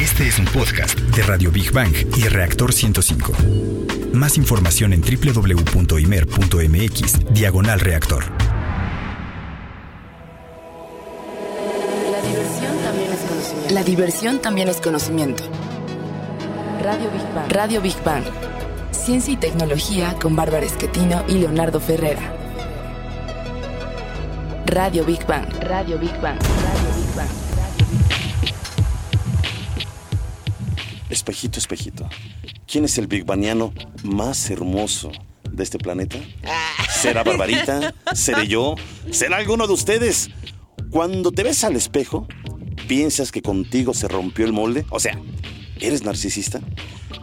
[0.00, 3.32] Este es un podcast de Radio Big Bang y Reactor 105.
[4.12, 5.94] Más información en www.imer.mx,
[7.32, 8.24] diagonal reactor.
[12.10, 13.74] La diversión también es conocimiento.
[13.74, 15.44] La diversión también es conocimiento.
[16.82, 17.52] Radio Big Bang.
[17.52, 18.24] Radio Big Bang.
[18.90, 22.34] Ciencia y tecnología con Bárbara Esquetino y Leonardo Ferrera.
[24.66, 25.46] Radio Big Bang.
[25.60, 26.40] Radio Big Bang.
[26.40, 27.43] Radio Big Bang.
[31.14, 32.08] Espejito, espejito.
[32.66, 33.72] ¿Quién es el Big Bangiano
[34.02, 35.12] más hermoso
[35.48, 36.18] de este planeta?
[36.92, 37.94] ¿Será Barbarita?
[38.14, 38.74] ¿Seré yo?
[39.12, 40.28] ¿Será alguno de ustedes?
[40.90, 42.26] Cuando te ves al espejo,
[42.88, 44.86] ¿piensas que contigo se rompió el molde?
[44.90, 45.16] O sea,
[45.78, 46.60] ¿eres narcisista?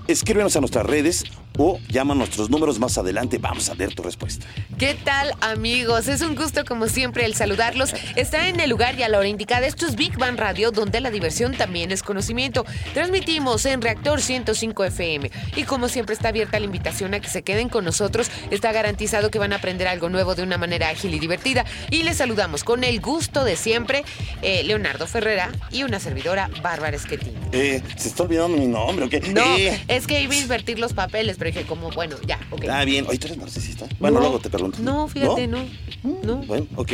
[0.07, 1.25] Escríbenos a nuestras redes
[1.57, 3.37] o llama a nuestros números más adelante.
[3.37, 4.45] Vamos a leer tu respuesta.
[4.77, 6.07] ¿Qué tal, amigos?
[6.07, 7.93] Es un gusto, como siempre, el saludarlos.
[8.15, 9.67] Está en el lugar y a la hora indicada.
[9.67, 12.65] Esto es Big Bang Radio, donde la diversión también es conocimiento.
[12.93, 15.31] Transmitimos en Reactor 105 FM.
[15.55, 18.29] Y como siempre, está abierta la invitación a que se queden con nosotros.
[18.49, 21.65] Está garantizado que van a aprender algo nuevo de una manera ágil y divertida.
[21.89, 24.03] Y les saludamos con el gusto de siempre,
[24.41, 27.33] eh, Leonardo Ferrera y una servidora, Bárbara Esquetín.
[27.51, 29.19] Eh, se está olvidando mi nombre, ¿o qué?
[29.19, 32.65] No, Eh, es que iba a invertir los papeles, pero dije, como, bueno, ya, ok.
[32.69, 33.03] Ah, bien.
[33.07, 33.87] Oye, ¿tú eres narcisista?
[33.99, 34.77] Bueno, No, luego te pregunto.
[34.79, 35.65] No, fíjate, no.
[36.03, 36.35] No.
[36.45, 36.91] Bueno, ok.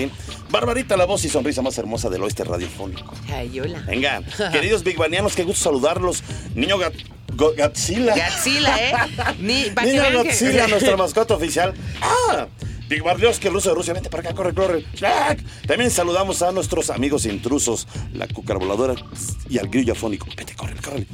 [0.49, 3.13] Barbarita, la voz y sonrisa más hermosa del oeste radiofónico.
[3.29, 3.83] Ay, hola.
[3.85, 4.21] Venga,
[4.53, 6.23] queridos Big Banianos, qué gusto saludarlos.
[6.55, 6.93] Niño Gat
[7.35, 7.55] Go-.
[7.57, 8.93] Godzilla, ¿eh?
[9.41, 11.73] Ni, pa' que Niño vean que- Godzilla, nuestra mascota oficial.
[12.01, 12.47] ¡Ah!
[12.87, 14.85] Big Barrios, que el ruso de Rusia, vente para acá, corre, corre.
[15.67, 18.95] También saludamos a nuestros amigos intrusos, la cucara voladora
[19.49, 20.25] y al grillo afónico.
[20.37, 21.05] Vete, corre, corre.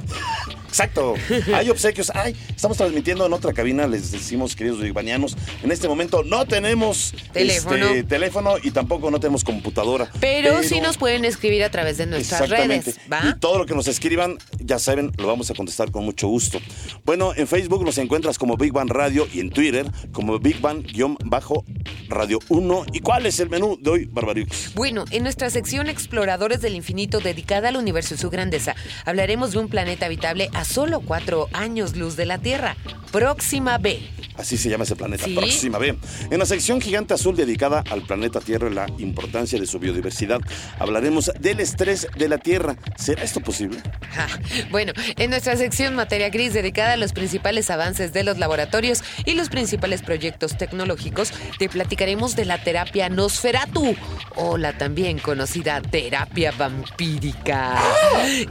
[0.74, 1.14] Exacto.
[1.54, 2.12] Hay obsequios.
[2.16, 5.38] Ay, estamos transmitiendo en otra cabina, les decimos, queridos bigbanianos.
[5.62, 7.86] En este momento no tenemos Teléfono.
[7.86, 10.10] este, teléfono y tampoco no tenemos computadora.
[10.20, 12.92] Pero, sí nos pueden escribir a través de nuestras Exactamente.
[12.92, 13.22] redes, ¿va?
[13.30, 16.60] Y todo lo que nos escriban, ya saben, lo vamos a contestar con mucho gusto.
[17.06, 22.40] Bueno, en Facebook nos encuentras como Big Bang Radio y en Twitter como Big Bang-Radio
[22.50, 22.86] 1.
[22.94, 24.74] ¿Y cuál es el menú de hoy, Barbariux?
[24.74, 28.76] Bueno, en nuestra sección Exploradores del Infinito dedicada al universo y su grandeza,
[29.06, 32.76] hablaremos de un planeta habitable a solo cuatro años luz de la Tierra,
[33.12, 34.02] Próxima B.
[34.36, 35.36] Así se llama ese planeta, Sí.
[35.36, 35.96] próxima B.
[36.32, 40.40] En la sección Gigante Azul dedicada al planeta Tierra y la importancia de su biodiversidad,
[40.80, 42.76] hablaremos del estrés de la Tierra.
[42.98, 43.78] ¿Será esto posible?
[44.16, 44.28] Ja,
[44.72, 49.34] Bueno, en nuestra sección Materia Gris dedicada a los principales avances de los laboratorios y
[49.36, 53.96] los principales proyectos tecnológicos, te platicaremos de la terapia Nosferatu
[54.36, 57.78] o la también conocida terapia vampírica.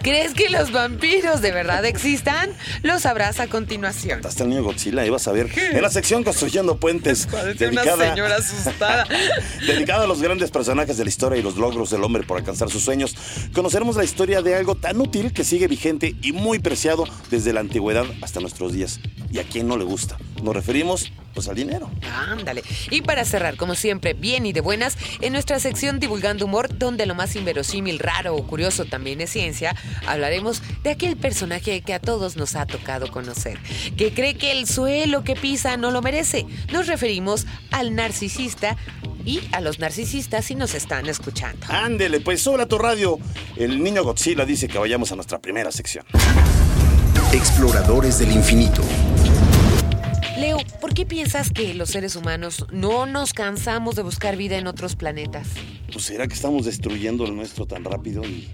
[0.02, 2.50] ¿Crees que los vampiros de verdad existan?
[2.82, 4.26] Lo sabrás a continuación.
[4.26, 5.50] Hasta el niño Godzilla, ibas a ver.
[5.56, 9.06] En la sección Construyendo Puentes, Parece una dedicada, señora asustada.
[9.66, 12.70] dedicada a los grandes personajes de la historia y los logros del hombre por alcanzar
[12.70, 13.14] sus sueños,
[13.52, 17.60] conoceremos la historia de algo tan útil que sigue vigente y muy preciado desde la
[17.60, 18.98] antigüedad hasta nuestros días.
[19.30, 20.18] ¿Y a quién no le gusta?
[20.42, 21.90] Nos referimos, pues, al dinero.
[22.28, 22.62] Ándale.
[22.90, 27.06] Y para cerrar, como siempre, bien y de buenas, en nuestra sección Divulgando Humor, donde
[27.06, 29.74] lo más inverosímil, raro o curioso también es ciencia,
[30.06, 33.58] hablaremos de aquel personaje que a todos nos ha tocado conocer,
[33.96, 36.46] que cree que el suelo que pisa no lo merece.
[36.72, 38.76] Nos referimos al narcisista
[39.24, 41.66] y a los narcisistas si nos están escuchando.
[41.68, 43.18] Ándele, pues sobre tu radio.
[43.56, 46.04] El niño Godzilla dice que vayamos a nuestra primera sección.
[47.32, 48.82] Exploradores del infinito.
[50.42, 54.66] Leo, ¿por qué piensas que los seres humanos no nos cansamos de buscar vida en
[54.66, 55.46] otros planetas?
[55.92, 58.48] Pues será que estamos destruyendo el nuestro tan rápido y.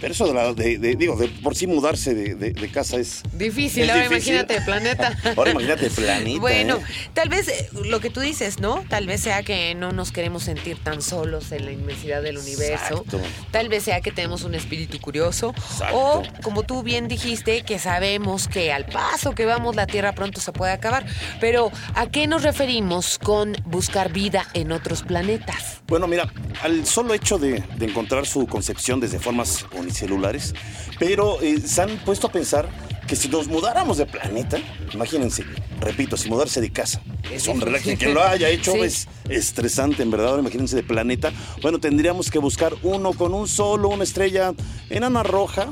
[0.00, 3.22] Pero eso de, la, de, de- digo, de por sí mudarse de, casa es.
[3.32, 4.34] Difícil, es ahora difícil.
[4.34, 5.16] imagínate planeta.
[5.36, 6.40] Ahora imagínate planeta.
[6.40, 6.80] Bueno, ¿eh?
[7.14, 8.84] tal vez eh, lo que tú dices, ¿no?
[8.88, 13.04] Tal vez sea que no nos queremos sentir tan solos en la inmensidad del universo.
[13.06, 13.20] Exacto.
[13.50, 15.54] Tal vez sea que tenemos un espíritu curioso.
[15.56, 15.96] Exacto.
[15.96, 20.40] O, como tú bien dijiste, que sabemos que al paso que vamos la Tierra pronto
[20.40, 21.06] se puede acabar.
[21.40, 25.80] Pero, ¿a qué nos referimos con buscar vida en otros planetas?
[25.86, 26.32] Bueno, mira,
[26.62, 30.54] al solo hecho de, de encontrar su concepción desde formas unicelulares,
[30.98, 32.68] pero eh, se han puesto a pensar
[33.06, 34.58] que si nos mudáramos de planeta,
[34.92, 35.44] imagínense,
[35.80, 37.00] repito, si mudarse de casa,
[37.32, 37.88] es un relajo.
[37.96, 38.80] Quien lo haya hecho Sí.
[38.80, 40.28] es estresante, en verdad.
[40.30, 41.32] Ahora imagínense de planeta.
[41.62, 44.54] Bueno, tendríamos que buscar uno con un solo, una estrella
[44.90, 45.68] enana roja.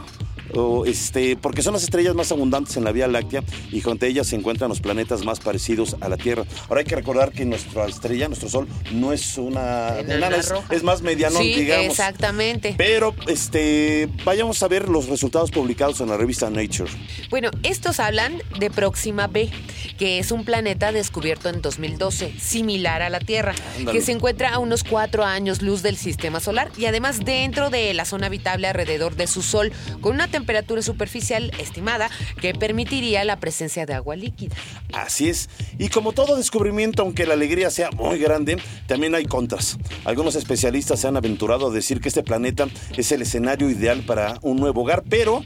[0.56, 4.09] O, este, porque son las estrellas más abundantes en la Vía Láctea y junto a
[4.09, 6.45] ellas se encuentran los planetas más parecidos a la Tierra.
[6.69, 10.83] Ahora hay que recordar que nuestra estrella, nuestro Sol, no es una Enana es, es
[10.83, 11.87] más mediano, sí, digamos.
[11.87, 12.75] exactamente.
[12.77, 16.91] Pero este, vayamos a ver los resultados publicados en la revista Nature.
[17.31, 19.51] Bueno, estos hablan de Próxima B,
[19.99, 23.55] que es un planeta descubierto en 2012, similar a la Tierra,
[23.91, 27.93] que se encuentra a unos cuatro años luz del sistema solar y además dentro de
[27.95, 30.44] la zona habitable alrededor de su Sol, con una temperatura
[30.82, 32.11] superficial estimada
[32.41, 34.55] que permitiría la presencia de agua líquida.
[34.93, 35.49] Así es.
[35.79, 39.79] Y como todo descubrimiento, aunque la alegría sea muy grande, también hay contras.
[40.05, 44.38] Algunos especialistas se han aventurado a decir que este planeta es el escenario ideal para
[44.43, 45.44] un nuevo hogar, pero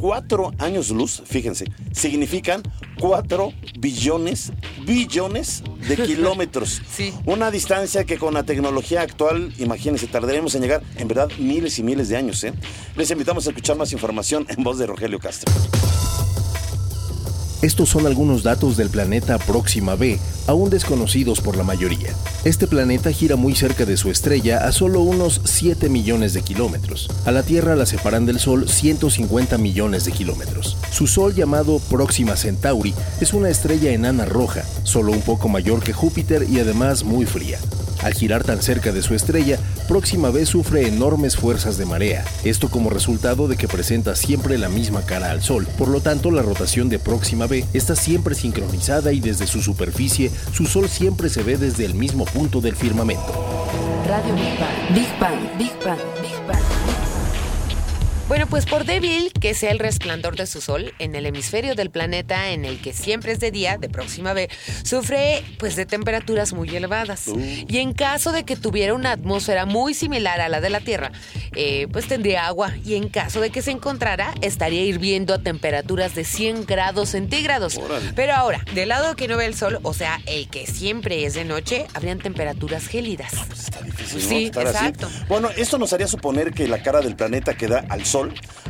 [0.00, 2.62] cuatro años luz, fíjense, significan
[2.98, 4.52] cuatro billones,
[4.86, 6.80] billones de kilómetros.
[6.90, 7.12] Sí.
[7.26, 11.82] Una distancia que con la tecnología actual, imagínense, tardaremos en llegar en verdad miles y
[11.82, 12.42] miles de años.
[12.44, 12.54] ¿eh?
[12.96, 15.52] Les invitamos a escuchar más información en voz de Rogelio Castro.
[17.62, 22.08] Estos son algunos datos del planeta Próxima B, aún desconocidos por la mayoría.
[22.44, 27.10] Este planeta gira muy cerca de su estrella a solo unos 7 millones de kilómetros.
[27.26, 30.78] A la Tierra la separan del Sol 150 millones de kilómetros.
[30.90, 35.92] Su Sol llamado Próxima Centauri es una estrella enana roja, solo un poco mayor que
[35.92, 37.58] Júpiter y además muy fría.
[38.02, 39.58] Al girar tan cerca de su estrella,
[39.90, 44.68] Próxima B sufre enormes fuerzas de marea, esto como resultado de que presenta siempre la
[44.68, 49.12] misma cara al Sol, por lo tanto la rotación de Próxima B está siempre sincronizada
[49.12, 53.34] y desde su superficie su Sol siempre se ve desde el mismo punto del firmamento.
[54.06, 54.94] Radio Big Bang.
[54.94, 55.58] Big Bang.
[55.58, 55.98] Big Bang.
[56.22, 56.89] Big Bang.
[58.30, 61.90] Bueno, pues por débil que sea el resplandor de su sol, en el hemisferio del
[61.90, 64.48] planeta en el que siempre es de día, de próxima B,
[64.84, 67.24] sufre pues de temperaturas muy elevadas.
[67.26, 71.10] Y en caso de que tuviera una atmósfera muy similar a la de la Tierra,
[71.56, 72.72] eh, pues tendría agua.
[72.84, 77.80] Y en caso de que se encontrara, estaría hirviendo a temperaturas de 100 grados centígrados.
[78.14, 81.34] Pero ahora, del lado que no ve el sol, o sea, el que siempre es
[81.34, 83.32] de noche, habrían temperaturas gélidas.
[83.48, 84.28] Pues está difícil, ¿no?
[84.28, 84.60] Sí, así.
[84.60, 85.10] exacto.
[85.26, 88.19] Bueno, esto nos haría suponer que la cara del planeta que da al sol,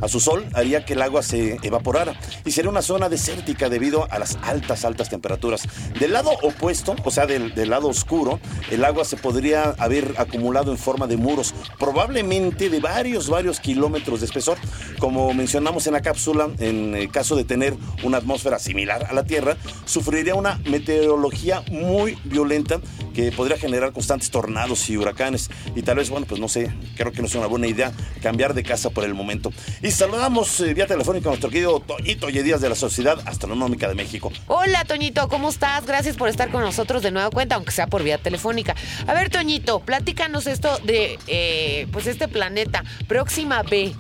[0.01, 2.15] a su sol, haría que el agua se evaporara
[2.45, 5.63] y sería una zona desértica debido a las altas, altas temperaturas.
[5.99, 10.73] Del lado opuesto, o sea, del, del lado oscuro, el agua se podría haber acumulado
[10.73, 14.59] en forma de muros, probablemente de varios, varios kilómetros de espesor.
[14.99, 19.57] Como mencionamos en la cápsula, en caso de tener una atmósfera similar a la Tierra,
[19.85, 22.81] sufriría una meteorología muy violenta
[23.15, 25.51] que podría generar constantes tornados y huracanes.
[25.75, 27.93] Y tal vez, bueno, pues no sé, creo que no es una buena idea
[28.23, 29.40] cambiar de casa por el momento.
[29.83, 33.95] Y saludamos eh, vía telefónica a nuestro querido Toñito Díaz de la Sociedad Astronómica de
[33.95, 34.33] México.
[34.47, 35.87] Hola, Toñito, ¿cómo estás?
[35.87, 38.75] Gracias por estar con nosotros de nueva cuenta, aunque sea por vía telefónica.
[39.07, 43.95] A ver, Toñito, platícanos esto de, eh, pues, este planeta, Próxima B.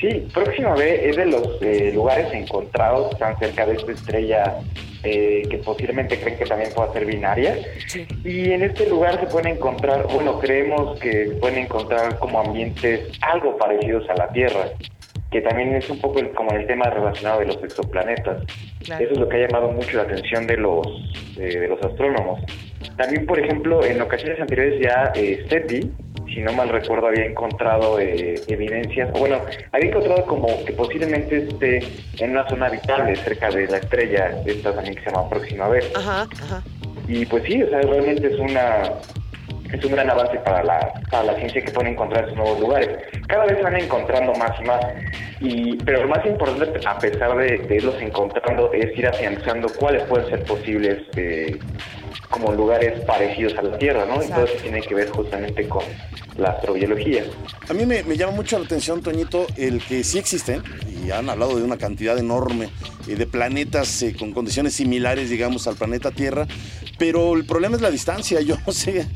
[0.00, 4.54] Sí, Próxima B es de los eh, lugares encontrados que están cerca de esta estrella
[5.02, 7.56] eh, que posiblemente creen que también pueda ser binaria.
[7.88, 8.06] Sí.
[8.24, 13.56] Y en este lugar se pueden encontrar, bueno, creemos que pueden encontrar como ambientes algo
[13.56, 14.66] parecidos a la Tierra,
[15.30, 18.44] que también es un poco el- como el tema relacionado de los exoplanetas.
[18.84, 19.04] Claro.
[19.04, 20.86] Eso es lo que ha llamado mucho la atención de los,
[21.38, 22.40] eh, de los astrónomos.
[22.96, 25.90] También, por ejemplo, en ocasiones anteriores ya eh, SETI,
[26.38, 29.40] si no mal recuerdo, había encontrado eh, evidencias, o bueno,
[29.72, 31.82] había encontrado como que posiblemente esté
[32.20, 35.82] en una zona habitable cerca de la estrella, esta también que se llama Próxima B.
[35.96, 36.62] Ajá, ajá.
[37.08, 38.82] Y pues sí, o sea, realmente es una
[39.72, 42.88] es un gran avance para la, para la ciencia que pueden encontrar esos nuevos lugares.
[43.26, 44.80] Cada vez van encontrando más y más.
[45.40, 50.04] Y, pero lo más importante, a pesar de, de irlos encontrando, es ir afianzando cuáles
[50.04, 51.58] pueden ser posibles eh,
[52.30, 54.14] como lugares parecidos a la Tierra, ¿no?
[54.16, 54.34] Exacto.
[54.40, 55.82] Entonces tiene que ver justamente con
[56.36, 57.24] la astrobiología.
[57.68, 60.62] A mí me, me llama mucho la atención, Toñito, el que sí existen,
[61.04, 62.68] y han hablado de una cantidad enorme
[63.08, 66.46] eh, de planetas eh, con condiciones similares, digamos, al planeta Tierra,
[66.98, 68.40] pero el problema es la distancia.
[68.42, 69.06] Yo no sé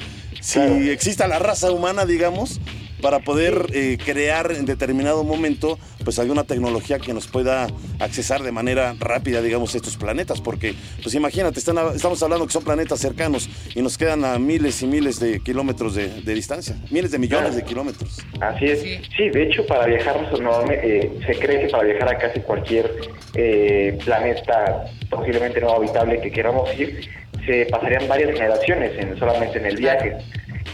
[0.40, 0.75] si Claro.
[0.76, 2.61] exista la raza humana, digamos,
[3.02, 7.66] para poder eh, crear en determinado momento pues alguna tecnología que nos pueda
[7.99, 12.52] accesar de manera rápida, digamos, estos planetas, porque pues imagínate, están a- estamos hablando que
[12.52, 16.76] son planetas cercanos y nos quedan a miles y miles de kilómetros de, de distancia,
[16.90, 17.56] miles de millones Claro.
[17.56, 18.18] de kilómetros.
[18.40, 18.80] Así es.
[19.16, 19.28] Sí.
[19.30, 22.88] De hecho, para viajar normalmente, eh, se cree que para viajar a casi cualquier
[23.35, 27.09] eh, planeta posiblemente no habitable que queramos ir,
[27.47, 30.16] se pasarían varias generaciones en, solamente en el viaje.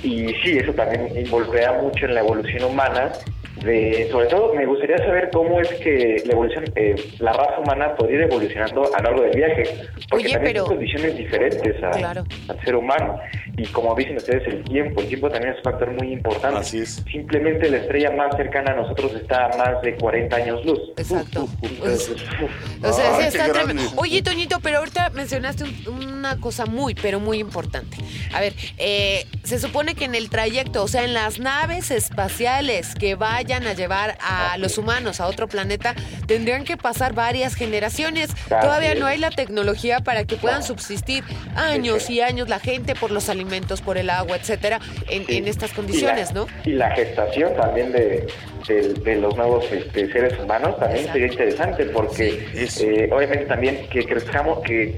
[0.02, 3.12] Y sí, eso también involucraría mucho en la evolución humana.
[3.62, 7.94] De, sobre todo, me gustaría saber cómo es que la evolución, eh, la raza humana
[7.96, 9.62] podría ir evolucionando a lo largo del viaje,
[10.08, 12.24] porque Oye, también pero- son condiciones diferentes a- Claro.
[12.48, 13.18] al ser humano.
[13.56, 16.58] Y como dicen ustedes, el tiempo, el tiempo también es un factor muy importante.
[16.60, 17.02] Así es.
[17.10, 20.80] Simplemente la estrella más cercana a nosotros está a más de 40 años luz.
[20.96, 21.44] Exacto.
[21.44, 21.72] Uf, uf, uf.
[21.78, 22.10] Entonces,
[22.42, 23.82] uf, O sea, sí Ay, está tremendo.
[23.96, 27.96] Oye, Toñito, pero ahorita mencionaste un- una cosa muy, pero muy importante.
[28.32, 32.94] A ver, eh, se supone que en el trayecto, o sea, en las naves espaciales
[32.94, 35.94] que vayan a llevar a los humanos a otro planeta,
[36.26, 38.30] tendrían que pasar varias generaciones.
[38.48, 41.24] Todavía no hay la tecnología para que puedan subsistir
[41.56, 46.32] años y años la gente por los alimentos, por el agua, etcétera, en, estas condiciones,
[46.32, 46.46] ¿no?
[46.64, 48.26] Y la gestación también de,
[48.66, 54.60] de, los nuevos este, seres humanos también sería interesante porque eh, obviamente también que crezcamos,
[54.62, 54.96] que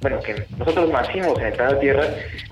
[0.00, 2.08] bueno, que nosotros nacimos en el planeta Tierra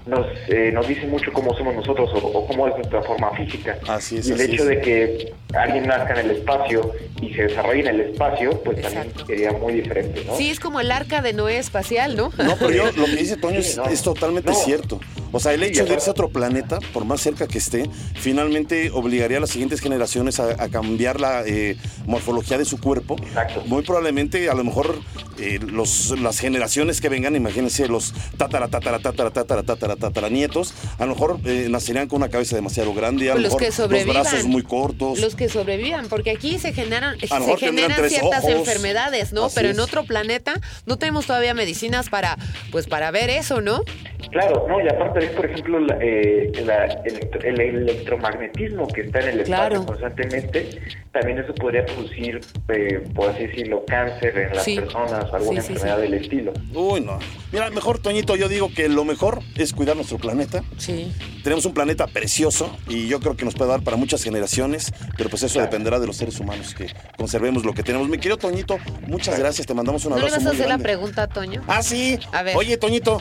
[0.07, 3.79] nos, eh, nos dice mucho cómo somos nosotros o, cómo es nuestra forma física.
[3.89, 7.81] Así es, y el hecho de que alguien nazca en el espacio y se desarrolle
[7.81, 10.37] en el espacio, pues también sería muy diferente, ¿no?
[10.37, 12.33] Sí, es como el arca de Noé espacial, ¿no?
[12.39, 15.01] No, pero yo, lo que dice Toño es, totalmente cierto.
[15.33, 18.91] O sea, el hecho de irse a otro planeta, por más cerca que esté, finalmente
[18.91, 23.17] obligaría a las siguientes generaciones a, cambiar la eh, morfología de su cuerpo.
[23.19, 23.63] Exacto.
[23.67, 24.99] Muy probablemente, a lo mejor,
[25.39, 30.75] eh, los, las generaciones que vengan, imagínense, los tatara, tatara, tatara, tatara, tatara, tatara nietos,
[30.99, 33.73] a lo mejor eh, nacerían con una cabeza demasiado grande, a lo los mejor que
[33.73, 35.19] sobrevivan, los brazos muy cortos.
[35.19, 39.49] Los que sobrevivan, porque aquí se generan, se generan ciertas enfermedades, ¿no?
[39.51, 42.37] Pero en otro planeta no tenemos todavía medicinas para,
[42.71, 43.83] pues, para ver eso, ¿no?
[44.31, 49.85] Claro, no, y aparte es, por ejemplo, eh, el, electromagnetismo que está en el espacio
[49.85, 50.81] constantemente,
[51.13, 55.99] también eso podría producir, eh, por así decirlo, cáncer en las personas o alguna enfermedad
[55.99, 56.53] del estilo.
[56.73, 57.19] Uy, no.
[57.53, 60.63] Mira, mejor, Toñito, yo digo que lo mejor es cuidar nuestro planeta.
[60.79, 61.13] Sí.
[61.43, 65.29] Tenemos un planeta precioso y yo creo que nos puede dar para muchas generaciones, pero
[65.29, 66.87] pues eso dependerá de los seres humanos que
[67.17, 68.09] conservemos lo que tenemos.
[68.09, 70.29] Mi querido Toñito, muchas gracias, te mandamos un abrazo.
[70.29, 71.63] ¿No le vas a hacer la pregunta, Toño?
[71.67, 72.19] Ah, sí.
[72.33, 72.57] A ver.
[72.57, 73.21] Oye, Toñito,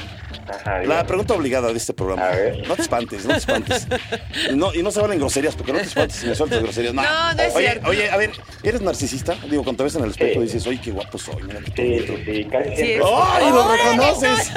[0.95, 2.27] la pregunta obligada de este programa.
[2.27, 2.67] A ver.
[2.67, 3.87] No te espantes, no te espantes.
[4.51, 6.93] Y no, y no se valen groserías, porque no te espantes si me sueltas groserías.
[6.93, 7.89] No, no, no es oye, cierto.
[7.89, 8.31] Oye, a ver,
[8.63, 9.35] ¿eres narcisista?
[9.49, 12.23] Digo, cuando te ves en el espejo dices, oye, qué guapo soy, mira qué Sí,
[12.25, 13.09] sí, casi siempre.
[13.13, 14.51] ¡Ay, lo reconoces!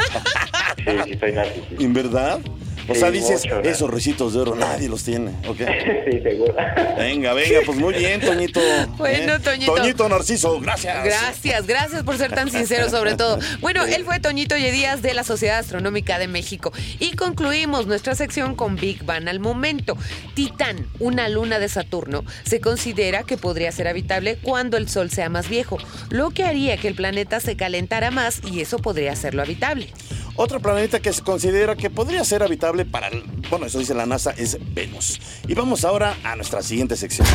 [0.76, 1.82] Sí, sí, soy narcisista.
[1.84, 2.40] ¿En verdad?
[2.88, 5.58] O sea, dices, esos risitos de oro nadie los tiene, ¿ok?
[6.10, 6.54] sí, seguro.
[6.96, 8.60] Venga, venga, pues muy bien, Toñito.
[8.96, 9.40] Bueno, ¿Eh?
[9.40, 9.74] Toñito.
[9.74, 11.04] Toñito Narciso, gracias.
[11.04, 13.38] Gracias, gracias por ser tan sincero sobre todo.
[13.60, 16.72] Bueno, él fue Toñito Yedías de la Sociedad Astronómica de México.
[16.98, 19.96] Y concluimos nuestra sección con Big Bang al momento.
[20.34, 25.28] Titán, una luna de Saturno, se considera que podría ser habitable cuando el Sol sea
[25.28, 25.78] más viejo,
[26.10, 29.88] lo que haría que el planeta se calentara más y eso podría hacerlo habitable.
[30.36, 34.04] Otro planeta que se considera que podría ser habitable para, el, bueno, eso dice la
[34.04, 35.20] NASA, es Venus.
[35.46, 37.26] Y vamos ahora a nuestra siguiente sección.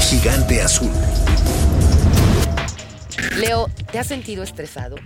[0.00, 0.90] Gigante azul.
[3.36, 4.96] Leo, ¿te has sentido estresado?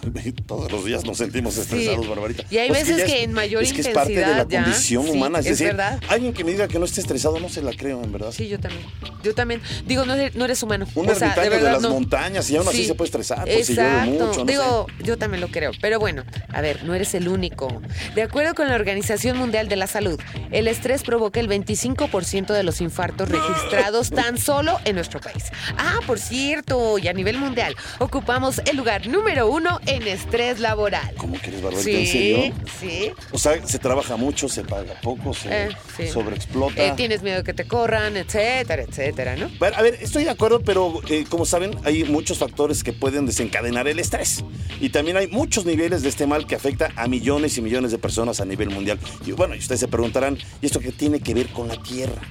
[0.46, 2.44] todos los días nos sentimos estresados, Barbarita.
[2.50, 4.02] Y hay pues veces que, en mayor es que intensidad.
[4.02, 5.38] Es parte de la condición humana.
[5.40, 6.00] Es, decir, verdad.
[6.08, 8.32] alguien que me diga que no esté estresado, no se la creo, en verdad.
[8.32, 8.84] Sí, yo también.
[9.22, 9.60] Yo también.
[9.86, 10.86] Digo, no eres, no eres humano.
[10.94, 13.44] Un o sea, de, verdad, de, las montañas y aún así se puede estresar.
[13.44, 14.26] Pues, Exacto.
[14.26, 15.72] mucho, Digo, yo también lo creo.
[15.80, 17.82] Pero bueno, a ver, no eres el único.
[18.14, 20.20] De acuerdo con la Organización Mundial de la Salud,
[20.50, 25.44] el estrés provoca el 25% de los infartos registrados tan solo en nuestro país.
[25.76, 31.14] Ah, por cierto, y a nivel mundial, ocupamos el lugar número uno en estrés laboral.
[31.16, 31.90] ¿Cómo quieres, Barbarita?
[31.90, 32.52] ¿En serio?
[32.80, 36.08] Sí, O sea, se trabaja mucho, se paga poco, se Eh, sí.
[36.08, 36.84] sobreexplota.
[36.84, 39.50] Eh, tienes miedo que te corran, etcétera, etcétera, ¿no?
[39.58, 43.26] Bueno, a ver, estoy de acuerdo, pero eh, como saben, hay muchos factores que pueden
[43.26, 44.44] desencadenar el estrés.
[44.80, 47.98] Y también hay muchos niveles de este mal que afecta a millones y millones de
[47.98, 48.98] personas a nivel mundial.
[49.26, 52.22] Y bueno, y ustedes se preguntarán, ¿y esto qué tiene que ver con la Tierra?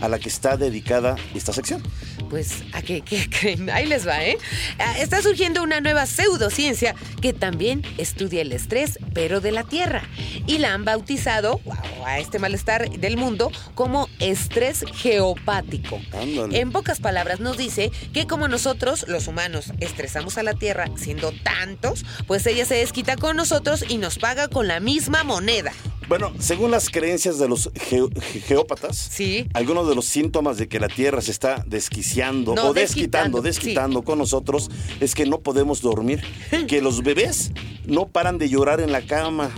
[0.00, 1.82] A la que está dedicada esta sección.
[2.30, 3.70] Pues, ¿a qué, qué creen?
[3.70, 4.38] Ahí les va, ¿eh?
[4.78, 10.02] Ah, Está surgiendo una nueva pseudociencia que también estudia el estrés, pero de la Tierra.
[10.46, 11.76] Y la han bautizado wow,
[12.06, 16.00] a este malestar del mundo como estrés geopático.
[16.12, 16.58] Ándale.
[16.58, 21.32] En pocas palabras, nos dice que como nosotros, los humanos, estresamos a la Tierra siendo
[21.42, 25.72] tantos, pues ella se desquita con nosotros y nos paga con la misma moneda.
[26.08, 28.08] Bueno, según las creencias de los ge-
[28.46, 29.46] geópatas, Sí.
[29.52, 33.42] algunos de los síntomas de que la Tierra se está desquiciando No, o desquitando, desquitando,
[33.42, 36.22] desquitando con nosotros es que no podemos dormir,
[36.68, 37.52] que los bebés
[37.84, 39.50] no paran de llorar en la cama.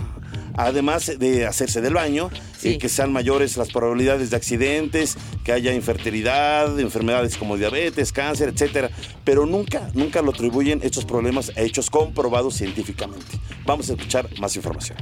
[0.57, 2.29] Además de hacerse del baño,
[2.59, 2.71] Sí.
[2.73, 5.15] eh, que sean mayores las probabilidades de accidentes,
[5.45, 8.89] que haya infertilidad, enfermedades como diabetes, cáncer, etcétera.
[9.23, 13.39] Pero nunca, nunca lo atribuyen estos problemas a hechos comprobados científicamente.
[13.65, 14.97] Vamos a escuchar más información.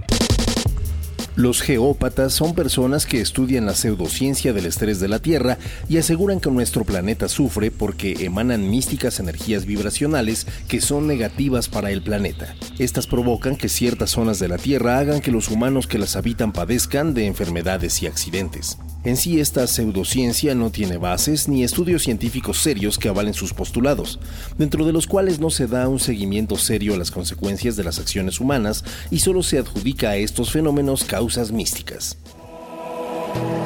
[1.39, 6.41] Los geópatas son personas que estudian la pseudociencia del estrés de la Tierra y aseguran
[6.41, 12.55] que nuestro planeta sufre porque emanan místicas energías vibracionales que son negativas para el planeta.
[12.77, 16.51] Estas provocan que ciertas zonas de la Tierra hagan que los humanos que las habitan
[16.51, 18.77] padezcan de enfermedades y accidentes.
[19.05, 24.19] En sí esta pseudociencia no tiene bases ni estudios científicos serios que avalen sus postulados,
[24.57, 27.97] dentro de los cuales no se da un seguimiento serio a las consecuencias de las
[27.97, 32.17] acciones humanas y solo se adjudica a estos fenómenos causas místicas.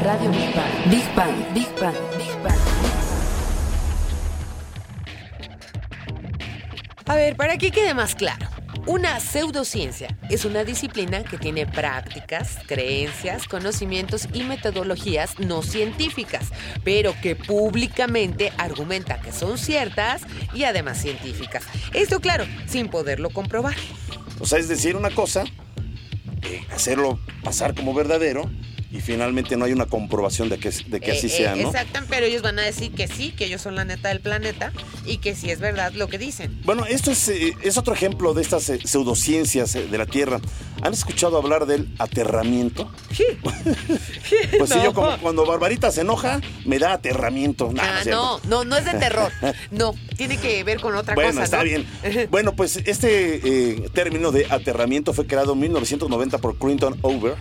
[0.03, 0.91] Radio Big Bang.
[0.91, 1.53] Big Bang.
[1.53, 1.95] Big Bang.
[2.17, 2.57] Big Bang.
[7.05, 8.47] A ver, para que quede más claro.
[8.85, 16.51] Una pseudociencia es una disciplina que tiene prácticas, creencias, conocimientos y metodologías no científicas,
[16.83, 20.23] pero que públicamente argumenta que son ciertas
[20.53, 21.63] y además científicas.
[21.93, 23.75] Esto, claro, sin poderlo comprobar.
[24.39, 25.45] O sea, es decir una cosa,
[26.41, 28.51] eh, hacerlo pasar como verdadero
[28.93, 31.69] y finalmente no hay una comprobación de que, de que así Eh, sea, eh, ¿no?
[31.69, 34.71] Exacto, pero ellos van a decir que sí, que ellos son la neta del planeta
[35.05, 36.61] y que sí es verdad lo que dicen.
[36.63, 40.39] Bueno, esto es, eh, es otro ejemplo de estas eh, pseudociencias eh, de la Tierra.
[40.83, 42.89] ¿Han escuchado hablar del aterramiento?
[44.57, 44.83] Pues sí, No.
[44.83, 47.71] yo como cuando Barbarita se enoja, me da aterramiento.
[47.73, 49.31] Nah, Ah, no, no, no es de terror.
[49.71, 51.43] No, tiene que ver con otra Bueno, cosa.
[51.43, 51.63] está ¿no?
[51.63, 51.85] bien.
[52.31, 57.35] Bueno, pues este eh, término de aterramiento fue creado en 1990 por Clinton Over.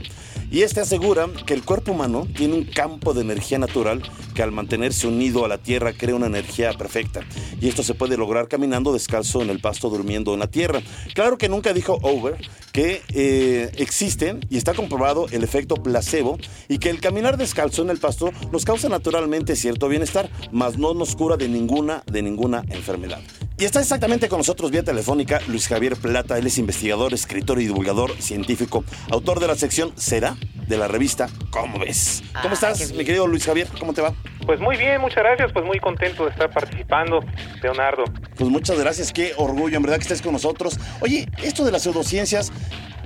[0.51, 4.03] Y este asegura que el cuerpo humano tiene un campo de energía natural
[4.35, 7.21] que al mantenerse unido a la tierra crea una energía perfecta.
[7.61, 10.81] Y esto se puede lograr caminando descalzo en el pasto, durmiendo en la tierra.
[11.15, 12.37] Claro que nunca dijo Over
[12.73, 17.91] que eh, existe y está comprobado el efecto placebo y que el caminar descalzo en
[17.91, 22.65] el pasto nos causa naturalmente cierto bienestar, mas no nos cura de ninguna, de ninguna
[22.71, 23.21] enfermedad.
[23.63, 26.37] Y está exactamente con nosotros vía telefónica Luis Javier Plata.
[26.37, 31.29] Él es investigador, escritor y divulgador científico, autor de la sección Será de la revista
[31.51, 32.25] ¿Cómo ves?
[32.43, 33.69] ¿Cómo Ah, estás, mi querido Luis Javier?
[33.79, 34.15] ¿Cómo te va?
[34.47, 37.21] Pues muy bien, muchas gracias, pues muy contento de estar participando,
[37.63, 38.03] Leonardo.
[38.37, 40.77] Pues muchas gracias, qué orgullo, en verdad que estés con nosotros.
[41.01, 42.51] Oye, esto de las pseudociencias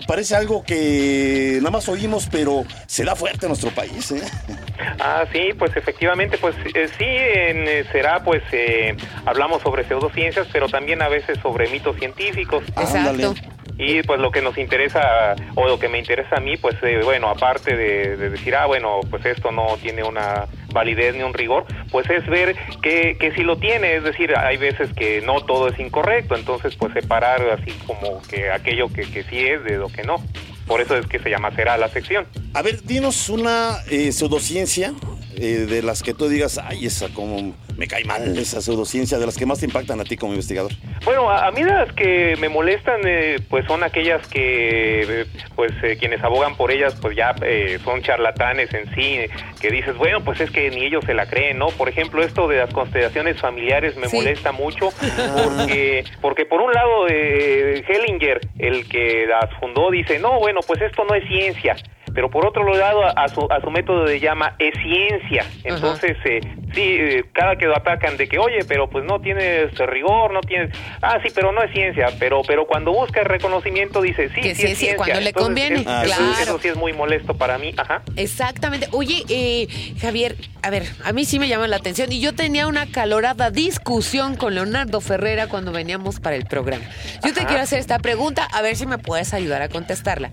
[0.07, 4.23] parece algo que nada más oímos, pero se da fuerte en nuestro país, ¿eh?
[5.01, 10.47] Ah, sí, pues efectivamente, pues eh, sí, en eh, será, pues eh, hablamos sobre pseudociencias,
[10.53, 12.65] pero también a veces sobre mitos científicos.
[12.75, 13.25] Ándale.
[13.25, 13.57] Exacto.
[13.79, 17.01] Y pues lo que nos interesa, o lo que me interesa a mí, pues eh,
[17.05, 21.35] bueno, aparte de, de decir, ah, bueno, pues esto no tiene una validez ni un
[21.35, 25.41] rigor, pues es ver que, que sí lo tiene, es decir, hay veces que no
[25.41, 29.77] todo es incorrecto, entonces pues separar así como que aquello que, que sí es de
[29.77, 30.17] lo que no.
[30.67, 32.27] Por eso es que se llama será la sección.
[32.53, 34.93] A ver, dinos una eh, pseudociencia
[35.37, 39.27] eh, de las que tú digas, ay, esa como me cae mal, esa pseudociencia, de
[39.27, 40.73] las que más te impactan a ti como investigador.
[41.05, 45.73] Bueno, a, a mí las que me molestan, eh, pues son aquellas que, eh, pues
[45.83, 49.19] eh, quienes abogan por ellas, pues ya eh, son charlatanes en sí,
[49.61, 51.69] que dices, bueno, pues es que ni ellos se la creen, ¿no?
[51.69, 54.17] Por ejemplo, esto de las constelaciones familiares me Sí.
[54.17, 54.89] molesta mucho,
[55.45, 60.81] porque, porque por un lado, eh, Hellinger, el que las fundó, dice, no, bueno, pues
[60.81, 61.77] esto no es ciencia.
[62.15, 65.45] Pero por otro lado, a, a su, a su método de llama es ciencia.
[65.65, 66.41] Entonces, eh,
[66.77, 70.41] sí, eh, cada que lo atacan de que, oye, pero pues no tienes rigor, no
[70.43, 70.71] tienes...
[71.03, 72.07] Ah, sí, pero no es ciencia.
[72.21, 74.97] Pero pero cuando busca el reconocimiento dice, sí, Que sí, sí es ciencia.
[74.97, 76.25] cuando le conviene, es- Ah, claro.
[76.41, 77.73] Eso sí es muy molesto para mí.
[77.77, 78.03] Ajá.
[78.15, 78.89] Exactamente.
[78.93, 79.67] Oye, eh,
[80.01, 83.51] Javier, a ver, a mí sí me llama la atención y yo tenía una calorada
[83.51, 86.85] discusión con Leonardo Ferrera cuando veníamos para el programa.
[87.25, 90.31] Yo te quiero hacer esta pregunta, a ver si me puedes ayudar a contestarla.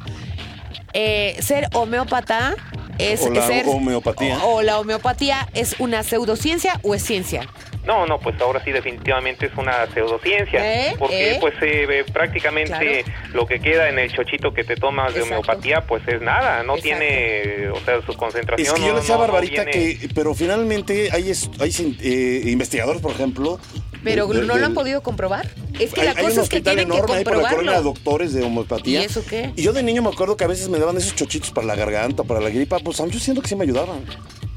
[0.93, 2.55] Eh, ¿Ser homeópata
[2.97, 3.65] es O la ser...
[3.67, 4.37] homeopatía.
[4.43, 7.41] O, o la homeopatía es una pseudociencia o es ciencia?
[7.85, 10.95] No, no, pues ahora sí definitivamente es una pseudociencia, ¿Eh?
[10.97, 11.37] porque ¿Eh?
[11.41, 13.03] pues eh, eh, prácticamente
[13.33, 16.77] lo que queda en el chochito que te tomas de homeopatía pues es nada, no
[16.77, 16.81] Exacto.
[16.99, 19.97] tiene, o sea, su concentración Es que yo le decía a no- no Barbarita viene-
[19.99, 21.29] que, pero finalmente hay,
[21.59, 23.59] hay eh, investigadores, por ejemplo.
[24.03, 25.47] ¿Pero de- no lo han podido comprobar?
[25.79, 27.81] Es que hay, la hay cosa es que tienen que comprobarlo.
[27.81, 29.01] doctores de homeopatía.
[29.01, 29.51] ¿Y eso qué?
[29.55, 31.75] Y yo de niño me acuerdo que a veces me daban esos chochitos para la
[31.75, 32.79] garganta, para la gripa.
[32.79, 33.99] Pues yo siento que sí me ayudaban.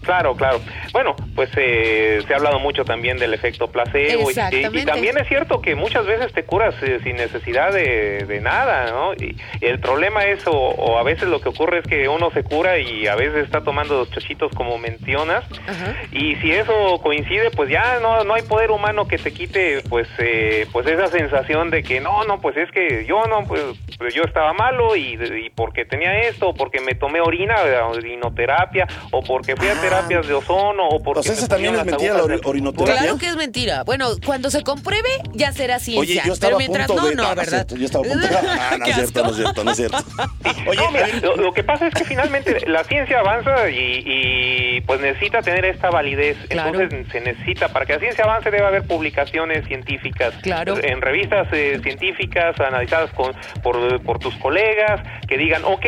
[0.07, 0.61] Claro, claro.
[0.93, 5.29] Bueno, pues eh, se ha hablado mucho también del efecto placebo y- y, también es
[5.29, 9.13] cierto que muchas veces te curas eh, sin necesidad de, de nada, ¿no?
[9.15, 12.45] Y, el problema es, o, o a veces lo que ocurre es que uno se
[12.45, 15.95] cura y a veces está tomando los chochitos como mencionas Ajá.
[16.13, 20.09] y si eso coincide, pues ya no, no hay poder humano que te quite pues
[20.19, 23.61] eh, pues esa sensación de que no, no, pues es que yo no, pues,
[23.99, 25.15] pues yo estaba malo y,
[25.45, 27.57] y porque tenía esto, o porque me tomé orina,
[27.91, 29.81] orinoterapia, o porque fui a Ah.
[29.97, 32.97] Terapias de ozono, o sea, me esa también es mentira, la orinoterapia.
[33.03, 33.85] Claro que es mentira.
[33.85, 36.01] Bueno, cuando se compruebe ya será ciencia.
[36.01, 37.15] Oye, yo estaba pero mientras a punto no, de...
[37.17, 37.51] no, Ah, es ¿verdad?
[37.67, 38.37] cierto, yo estaba a punto de...
[38.47, 39.99] Ah, no es cierto, no es cierto, no es cierto.
[40.67, 44.81] Oye, No, mira, lo, lo que pasa es que finalmente la ciencia avanza y, y,
[44.83, 46.37] pues necesita tener esta validez.
[46.49, 46.81] Claro.
[46.81, 50.77] Entonces se necesita, para que la ciencia avance debe haber publicaciones científicas Claro.
[50.83, 55.85] en revistas eh, científicas analizadas con, por, por tus colegas que digan, ok,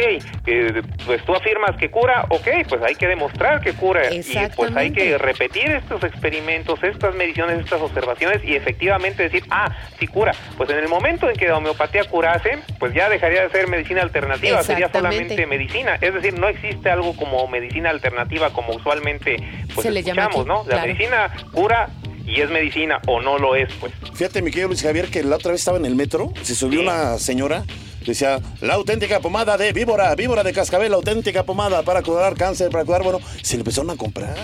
[0.47, 4.23] eh, pues tú afirmas que cura, ok, pues hay que demostrar que cura y
[4.57, 10.07] pues hay que repetir estos experimentos, estas mediciones, estas observaciones y efectivamente decir, ah, sí
[10.07, 10.33] cura.
[10.57, 14.03] Pues en el momento en que la homeopatía curase, pues ya dejaría de ser medicina
[14.03, 15.99] alternativa, sería solamente medicina.
[16.01, 19.37] Es decir, no existe algo como medicina alternativa como usualmente
[19.75, 20.71] pues Se le llama escuchamos, aquí, ¿no?
[20.71, 20.87] La claro.
[20.87, 21.89] medicina cura
[22.29, 23.93] y es medicina o no lo es, pues.
[24.15, 26.81] Fíjate, mi querido Luis Javier, que la otra vez estaba en el metro, se subió
[26.81, 27.65] una señora,
[28.07, 32.71] decía, la auténtica pomada de víbora, víbora de cascabel, la auténtica pomada para curar cáncer,
[32.71, 34.37] para curar, bueno, se le empezaron a comprar.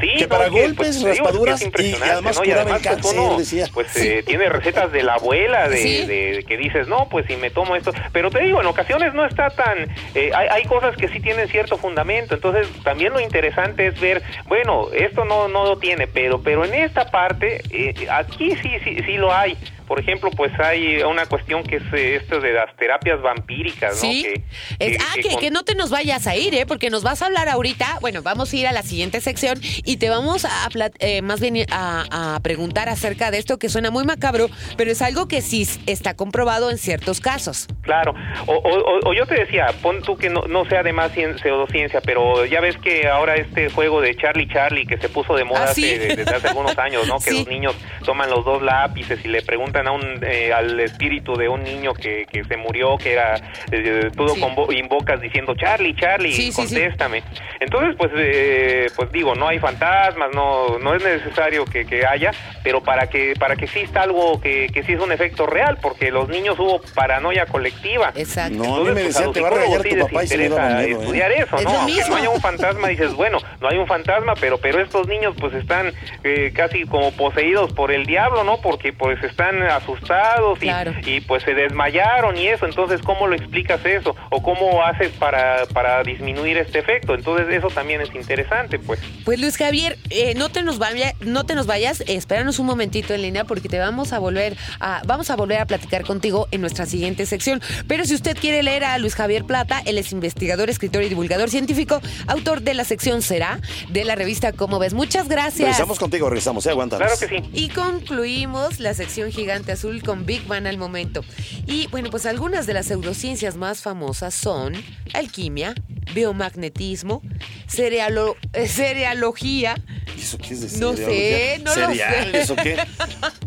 [0.00, 2.44] Sí, que no, para que, golpes, pues, te digo, raspaduras es y impresionante, además ¿no?
[2.44, 3.66] Y además, pues, cáncer, uno, decía.
[3.72, 6.06] Pues eh, tiene recetas de la abuela, de, Sí.
[6.06, 7.92] de- que dices, no, pues si me tomo esto.
[8.12, 9.88] Pero te digo, en ocasiones no está tan.
[10.14, 12.34] eh, hay, hay cosas que sí tienen cierto fundamento.
[12.34, 16.74] Entonces, también lo interesante es ver, bueno, esto no, no lo tiene, pero, pero en
[16.74, 19.56] esta parte, eh, aquí sí, sí, sí lo hay.
[19.86, 24.00] Por ejemplo, pues hay una cuestión que es eh, esto de las terapias vampíricas, ¿no?
[24.00, 24.22] Sí.
[24.22, 24.42] Que,
[24.78, 26.66] Es- ah, que, con- que no te nos vayas a ir, ¿eh?
[26.66, 27.98] Porque nos vas a hablar ahorita.
[28.00, 30.50] Bueno, vamos a ir a la siguiente sección y te vamos a,
[30.98, 35.02] eh, más bien a, a preguntar acerca de esto que suena muy macabro, pero es
[35.02, 37.66] algo que sí está comprobado en ciertos casos.
[37.82, 38.14] Claro,
[38.46, 41.12] o, o- o- o yo te decía, pon tú que no, no sea de más
[41.12, 45.34] cien- pseudociencia, pero ya ves que ahora este juego de Charlie Charlie que se puso
[45.36, 45.84] de moda Ah, sí.
[45.84, 47.18] hace- desde hace algunos años, ¿no?
[47.18, 47.38] Que Sí.
[47.38, 51.48] los niños toman los dos lápices y le preguntan a un, eh, al espíritu de
[51.48, 53.34] un niño que, que se murió, que era,
[53.70, 54.40] eh, todo Sí.
[54.40, 56.74] convo- invocas diciendo Charlie, Charlie, Sí, sí, sí.
[56.74, 57.22] contéstame.
[57.60, 62.32] Entonces, pues, eh, pues digo, no hay fantasmas, no, no es necesario que, que haya,
[62.62, 66.10] pero para que, para que exista algo que, que sí es un efecto real, porque
[66.10, 68.12] los niños hubo paranoia colectiva.
[68.14, 68.56] Exacto.
[68.62, 70.58] No, a mí me pues, los te va a regañar tu papá y se miedo,
[70.58, 70.90] ¿eh?
[70.90, 71.70] estudiar eso, Es ¿no?
[71.70, 72.08] Aunque mismo.
[72.10, 75.54] no haya un fantasma, dices, bueno, no hay un fantasma, pero pero estos niños pues
[75.54, 75.92] están
[76.24, 78.60] eh, casi como poseídos por el diablo, ¿no?
[78.60, 80.92] Porque pues están asustados y, Claro.
[81.04, 84.14] y pues se desmayaron y eso, entonces ¿cómo lo explicas eso?
[84.30, 87.14] ¿O cómo haces para, para disminuir este efecto?
[87.14, 89.00] Entonces eso también es interesante, pues.
[89.24, 93.14] Pues Luis Javier, eh, no te nos vaya, no te nos vayas, espéranos un momentito
[93.14, 96.60] en línea porque te vamos a volver a vamos a volver a platicar contigo en
[96.60, 97.60] nuestra siguiente sección.
[97.86, 101.50] Pero si usted quiere leer a Luis Javier Plata, él es investigador, escritor y divulgador
[101.50, 104.94] científico, autor de la sección Será de la revista Cómo ves.
[104.94, 105.60] Muchas gracias.
[105.60, 106.70] Regresamos contigo, regresamos, ¿eh?
[106.70, 107.06] Aguántanos.
[107.06, 107.50] Claro que sí.
[107.52, 111.22] Y concluimos la sección Gigante Azul con Big Bang al momento.
[111.66, 114.74] Y bueno, pues algunas de las pseudociencias más famosas son
[115.14, 115.74] alquimia,
[116.14, 117.22] biomagnetismo,
[117.70, 119.76] cerealo- eh, cerealogía,
[120.16, 122.30] ¿Y ¿Eso qué es de No sé, no lo ¿Cereal?
[122.32, 122.40] sé.
[122.40, 122.76] ¿Eso qué?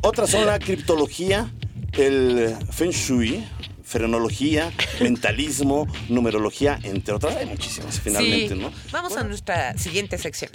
[0.01, 1.51] Otras son la criptología,
[1.93, 3.43] el feng shui,
[3.83, 7.35] frenología, mentalismo, numerología, entre otras.
[7.35, 8.59] Hay muchísimas, finalmente, Sí.
[8.61, 8.71] ¿no?
[8.91, 10.51] Vamos a nuestra siguiente sección.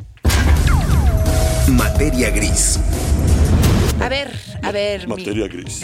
[1.68, 2.78] Materia gris.
[4.00, 4.30] A ver,
[4.62, 5.82] a ver, mi- Materia gris.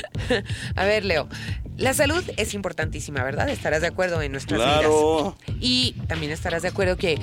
[0.76, 1.28] a ver, Leo.
[1.76, 3.48] La salud es importantísima, ¿verdad?
[3.48, 5.34] Estarás de acuerdo en nuestras Claro.
[5.46, 5.56] vidas.
[5.60, 7.18] Y también estarás de acuerdo que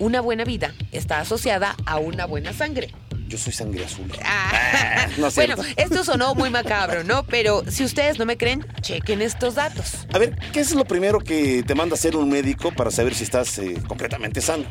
[0.00, 2.92] una buena vida está asociada a una buena sangre.
[3.28, 4.10] Yo soy sangre azul.
[4.24, 7.22] Ah, no es bueno, esto sonó muy macabro, ¿no?
[7.24, 10.08] Pero si ustedes no me creen, chequen estos datos.
[10.12, 13.22] A ver, ¿qué es lo primero que te manda hacer un médico para saber si
[13.22, 14.64] estás eh, completamente sano?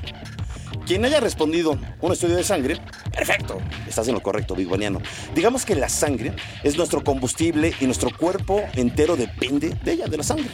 [0.89, 2.81] Quien haya respondido un estudio de sangre,
[3.15, 4.99] perfecto, estás en lo correcto, Big Baniano.
[5.35, 10.17] Digamos que la sangre es nuestro combustible y nuestro cuerpo entero depende de ella, de
[10.17, 10.49] la sangre.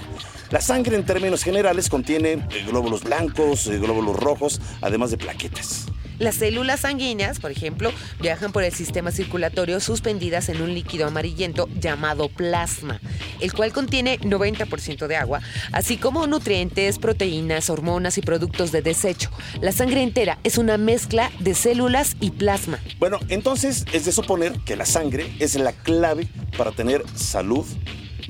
[0.52, 5.86] La sangre en términos generales contiene eh, glóbulos blancos, eh, glóbulos rojos, además de plaquetas.
[6.19, 11.67] Las células sanguíneas, por ejemplo, viajan por el sistema circulatorio suspendidas en un líquido amarillento
[11.80, 13.01] llamado plasma,
[13.41, 19.30] el cual contiene 90% de agua, así como nutrientes, proteínas, hormonas y productos de desecho.
[19.62, 22.80] La sangre entera es una mezcla de células y plasma.
[22.99, 27.65] Bueno, entonces es de suponer que la sangre es la clave para tener salud,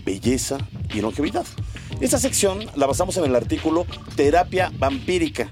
[0.04, 0.58] belleza
[0.94, 1.46] y longevidad.
[2.02, 5.52] Esta sección la basamos en el artículo Terapia Vampírica.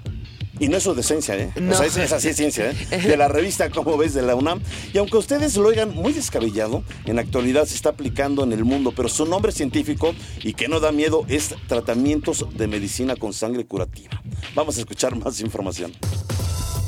[0.60, 1.52] Y no es su decencia, ¿eh?
[1.60, 1.74] No.
[1.74, 2.76] O sea, es, es así es ciencia, ¿eh?
[3.08, 4.62] De la revista Como ves de la UNAM.
[4.94, 8.64] Y aunque ustedes lo oigan muy descabellado, en la actualidad se está aplicando en el
[8.64, 10.14] mundo, pero su nombre científico
[10.44, 14.22] y que no da miedo es tratamientos de medicina con sangre curativa.
[14.56, 15.92] Vamos a escuchar más información.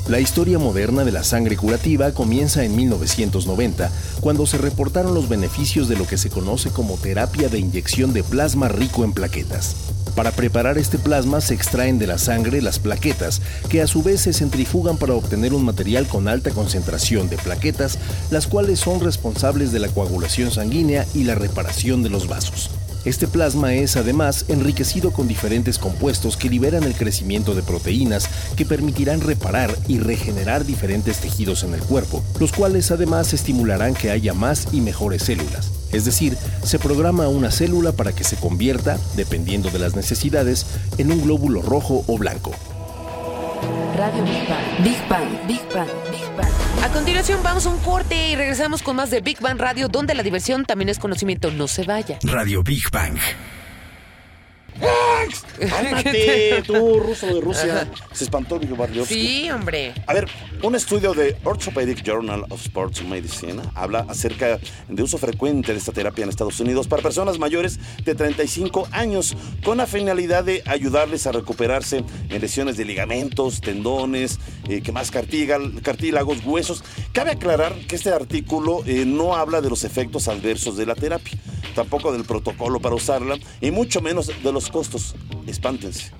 [0.08, 5.88] La historia moderna de la sangre curativa comienza en 1990, cuando se reportaron los beneficios
[5.88, 9.74] de lo que se conoce como terapia de inyección de plasma rico en plaquetas.
[10.16, 14.22] Para preparar este plasma se extraen de la sangre las plaquetas, que a su vez
[14.22, 17.98] se centrifugan para obtener un material con alta concentración de plaquetas,
[18.30, 22.70] las cuales son responsables de la coagulación sanguínea y la reparación de los vasos.
[23.04, 28.64] Este plasma es además enriquecido con diferentes compuestos que liberan el crecimiento de proteínas que
[28.64, 34.32] permitirán reparar y regenerar diferentes tejidos en el cuerpo, los cuales además estimularán que haya
[34.32, 35.75] más y mejores células.
[35.92, 40.66] Es decir, se programa una célula para que se convierta, dependiendo de las necesidades,
[40.98, 42.52] en un glóbulo rojo o blanco.
[43.96, 44.84] Radio Big Bang.
[44.84, 45.46] Big Bang.
[45.46, 45.88] Big Bang.
[46.10, 46.50] Big Bang.
[46.84, 50.14] A continuación vamos a un corte y regresamos con más de Big Bang Radio, donde
[50.14, 51.50] la diversión también es conocimiento.
[51.50, 52.18] No se vaya.
[52.22, 53.16] Radio Big Bang.
[55.68, 57.90] Cálmate, tú, ruso de Rusia.
[58.12, 59.14] Se espantó Barliowski.
[59.14, 59.94] Sí, hombre.
[60.06, 60.28] A ver,
[60.62, 64.58] un estudio de Orthopedic Journal of Sports Medicine habla acerca
[64.88, 69.36] de uso frecuente de esta terapia en Estados Unidos para personas mayores de 35 años
[69.64, 75.10] con la finalidad de ayudarles a recuperarse en lesiones de ligamentos, tendones, eh, que más
[75.10, 76.84] cartílagos, huesos.
[77.12, 81.38] Cabe aclarar que este artículo eh, no habla de los efectos adversos de la terapia,
[81.74, 85.14] tampoco del protocolo para usarla y mucho menos de los costos.
[85.46, 86.12] Espántense.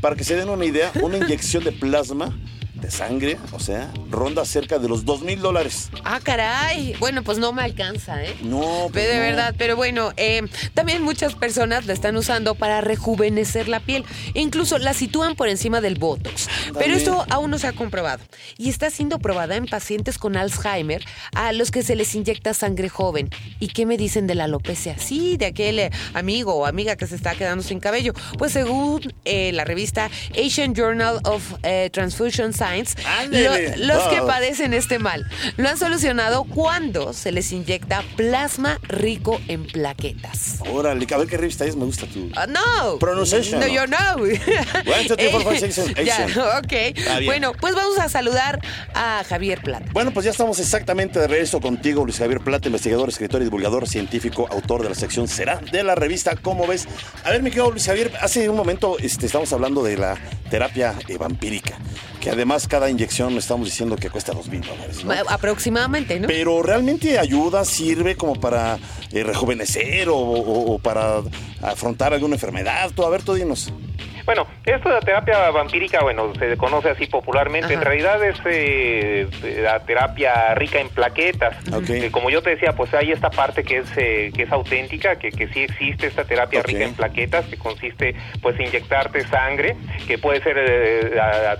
[0.00, 2.36] Para que se den una idea, una inyección de plasma
[2.80, 5.88] de sangre, o sea, ronda cerca de los dos mil dólares.
[6.04, 6.94] Ah, caray.
[7.00, 8.36] Bueno, pues no me alcanza, ¿eh?
[8.42, 9.54] No, pero de verdad.
[9.56, 10.42] Pero bueno, eh,
[10.74, 14.04] también muchas personas la están usando para rejuvenecer la piel.
[14.34, 16.48] incluso la sitúan por encima del Botox.
[16.78, 18.22] Pero esto aún no se ha comprobado.
[18.58, 22.88] Y está siendo probada en pacientes con Alzheimer a los que se les inyecta sangre
[22.88, 23.30] joven.
[23.58, 24.98] ¿Y qué me dicen de la alopecia?
[24.98, 28.12] Sí, de aquel eh, amigo o amiga que se está quedando sin cabello.
[28.38, 31.54] Pues según eh, la revista Asian Journal of
[31.92, 32.65] Transfusion Science,
[33.78, 35.26] los que padecen este mal
[35.56, 40.60] lo han solucionado cuando se les inyecta plasma rico en plaquetas.
[40.70, 42.20] Órale, a ver qué revista es, me gusta tu.
[42.20, 42.98] Uh, no.
[42.98, 43.60] Pronunciation.
[43.60, 43.96] No, yo no.
[46.04, 46.26] ya,
[46.58, 47.24] ok.
[47.24, 48.60] Bueno, pues vamos a saludar
[48.94, 49.86] a Javier Plata.
[49.92, 53.88] Bueno, pues ya estamos exactamente de regreso contigo, Luis Javier Plata, investigador, escritor y divulgador
[53.88, 56.86] científico, autor de la sección Será de la revista ¿Cómo ves?
[57.24, 60.16] A ver, mi querido Luis Javier, hace un momento este, estamos hablando de la
[60.50, 61.76] terapia eh, vampírica,
[62.26, 64.98] que además cada inyección estamos diciendo que cuesta dos mil dólares.
[65.28, 66.26] Aproximadamente, ¿no?
[66.26, 68.80] Pero realmente ayuda, sirve como para
[69.12, 71.22] eh, rejuvenecer o, para
[71.62, 72.90] afrontar alguna enfermedad.
[72.96, 73.72] Tú, a ver, tú dinos.
[74.26, 77.72] Bueno, esto de la terapia vampírica, bueno, se conoce así popularmente.
[77.72, 79.28] En realidad es eh,
[79.62, 81.56] la terapia rica en plaquetas.
[82.10, 85.30] como yo te decía, pues hay esta parte que es eh, que es auténtica, que,
[85.30, 89.76] que sí existe esta terapia rica en plaquetas, que consiste pues inyectarte sangre,
[90.08, 91.10] que puede ser eh,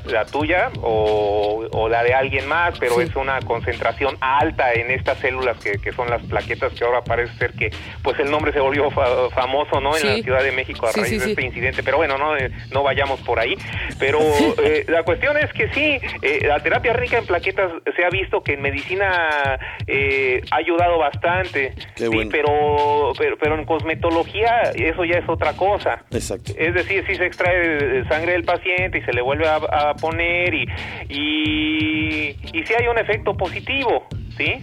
[0.04, 5.56] la, tuya o, la de alguien más, pero es una concentración alta en estas células
[5.58, 7.70] que, que, son las plaquetas, que ahora parece ser que
[8.02, 9.96] pues el nombre se volvió famoso, ¿no?
[9.96, 11.84] En la Ciudad de México a raíz de este incidente.
[11.84, 12.34] Pero bueno, no
[12.72, 13.54] no vayamos por ahí.
[13.98, 14.20] Pero
[14.62, 18.42] eh, la cuestión es que sí, eh, la terapia rica en plaquetas se ha visto
[18.42, 25.28] que en medicina eh, ha ayudado bastante, pero, pero, pero en cosmetología eso ya es
[25.28, 26.04] otra cosa.
[26.10, 26.52] Exacto.
[26.56, 30.66] Es decir, si se extrae sangre del paciente y se le vuelve a, poner y,
[31.08, 34.62] y, y si hay un efecto positivo, ¿sí?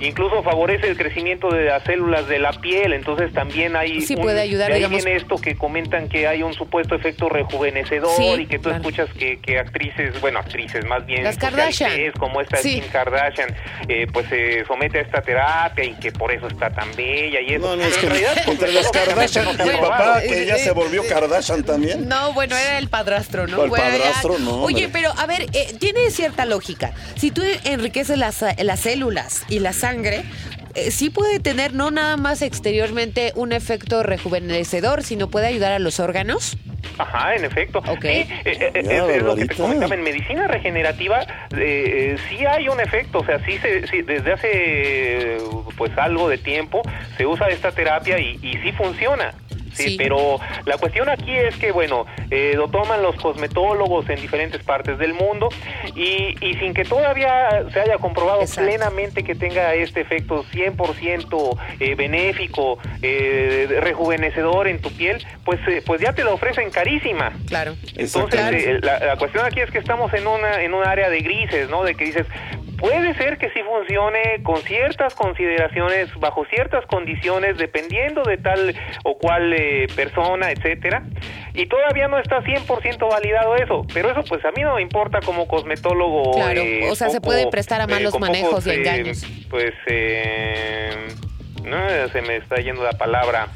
[0.00, 4.00] Incluso favorece el crecimiento de las células de la piel, entonces también hay...
[4.00, 8.40] Sí, puede ayudar, de ahí viene esto que comentan que hay un supuesto efecto rejuvenecedor
[8.40, 11.24] y que tú escuchas que, que, actrices, bueno, actrices más bien...
[11.24, 12.12] Las Kardashian.
[12.18, 13.54] Como esta Kim Kardashian,
[13.88, 17.54] eh, pues se somete a esta terapia y que por eso está tan bella y
[17.54, 17.66] eso.
[17.66, 18.06] No, no, es que
[18.46, 22.08] entre las Kardashian y el papá, que ya se volvió Kardashian también.
[22.08, 23.64] No, bueno, era el padrastro, ¿no?
[23.64, 24.62] El padrastro, no.
[24.62, 26.92] Oye, pero a ver, eh, tiene cierta lógica.
[27.16, 30.22] Si tú enriqueces las, las células y las sangre,
[30.74, 35.78] eh, sí puede tener no nada más exteriormente un efecto rejuvenecedor, sino puede ayudar a
[35.78, 36.56] los órganos.
[36.96, 37.82] Ajá, en efecto.
[37.86, 38.24] Okay.
[38.24, 39.94] Sí, eh, eh, es, lo que te comentaba.
[39.94, 43.18] En medicina regenerativa sí hay un efecto.
[43.18, 45.38] O sea, sí, se, sí, desde hace
[45.76, 46.80] pues algo de tiempo
[47.18, 49.34] se usa esta terapia y, y sí funciona.
[49.84, 54.62] Sí, pero la cuestión aquí es que, bueno, eh, lo toman los cosmetólogos en diferentes
[54.62, 55.48] partes del mundo
[55.94, 61.94] y, y sin que todavía se haya comprobado plenamente que tenga este efecto 100% eh,
[61.94, 67.32] benéfico, eh, rejuvenecedor en tu piel, pues, eh, pues ya te la ofrecen carísima.
[67.46, 67.74] Claro.
[67.96, 71.68] Entonces, la, la, cuestión aquí es que estamos en una en un área de grises,
[71.68, 71.84] ¿no?
[71.84, 72.26] De que dices,
[72.78, 79.18] Puede ser que sí funcione con ciertas consideraciones, bajo ciertas condiciones, dependiendo de tal o
[79.18, 81.02] cual eh, persona, etcétera.
[81.54, 85.18] Y todavía no está 100% validado eso, pero eso pues a mí no me importa
[85.20, 86.32] como cosmetólogo.
[86.32, 89.26] Claro, eh, o sea, se puede prestar a eh, malos manejos y engaños.
[89.50, 89.74] pues,
[91.64, 93.48] no, se me está yendo la palabra.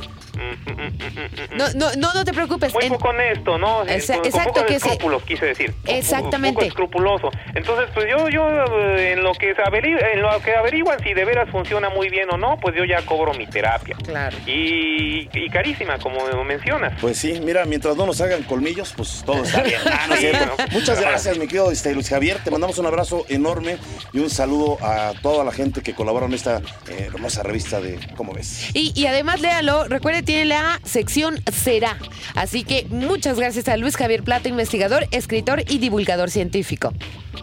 [1.56, 2.72] No, no, no, no te preocupes.
[2.72, 3.82] Muy poco honesto, ¿no?
[3.86, 5.74] exacto, que escrúpulos, quise decir.
[5.86, 6.54] Exactamente.
[6.54, 7.30] poco escrupuloso.
[7.54, 11.50] Entonces, pues yo, yo eh, en lo que en lo que averiguan si de veras
[11.50, 13.96] funciona muy bien o no, pues yo ya cobro mi terapia.
[14.04, 14.36] Claro.
[14.46, 16.98] Y, y carísima, como mencionas.
[17.00, 19.80] Pues sí, mira, mientras no nos hagan colmillos, pues todo está bien.
[19.94, 22.38] Ah, Muchas gracias, mi querido este, Luis Javier.
[22.42, 23.76] Te mandamos un abrazo enorme
[24.12, 27.98] y un saludo a toda la gente que colabora en esta eh, hermosa revista de
[28.16, 28.70] ¿Cómo ves?
[28.74, 31.98] Y, y además, léalo, recuerde tiene la sección Será.
[32.34, 36.94] Así que muchas gracias a Luis Javier Plata, investigador, escritor y divulgador científico.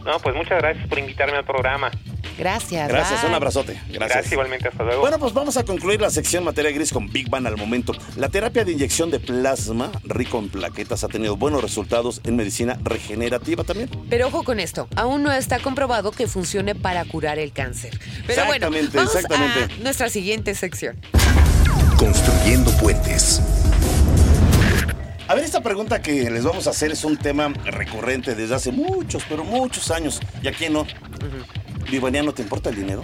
[0.04, 1.91] No, pues muchas gracias por invitarme al programa.
[2.36, 2.88] Gracias.
[2.88, 3.30] Gracias, bye.
[3.30, 3.73] un abrazote.
[3.73, 3.99] Gracias.
[3.99, 5.02] Gracias igualmente, hasta luego.
[5.02, 7.93] Bueno, pues vamos a concluir la sección materia gris con Big Bang al momento.
[8.15, 12.80] La terapia de inyección de plasma rico en plaquetas ha tenido buenos resultados en medicina
[12.82, 13.89] regenerativa también.
[14.10, 17.99] Pero ojo con esto, aún no está comprobado que funcione para curar el cáncer.
[18.25, 19.75] Pero bueno, Exactamente, vamos exactamente.
[19.75, 20.99] a nuestra siguiente sección.
[21.99, 23.41] Construyendo puentes.
[25.27, 28.71] A ver, esta pregunta que les vamos a hacer es un tema recurrente desde hace
[28.71, 30.21] muchos, pero muchos años.
[30.41, 30.88] ¿Y a quién no?
[31.91, 33.03] Vivaniano, ¿te importa el dinero?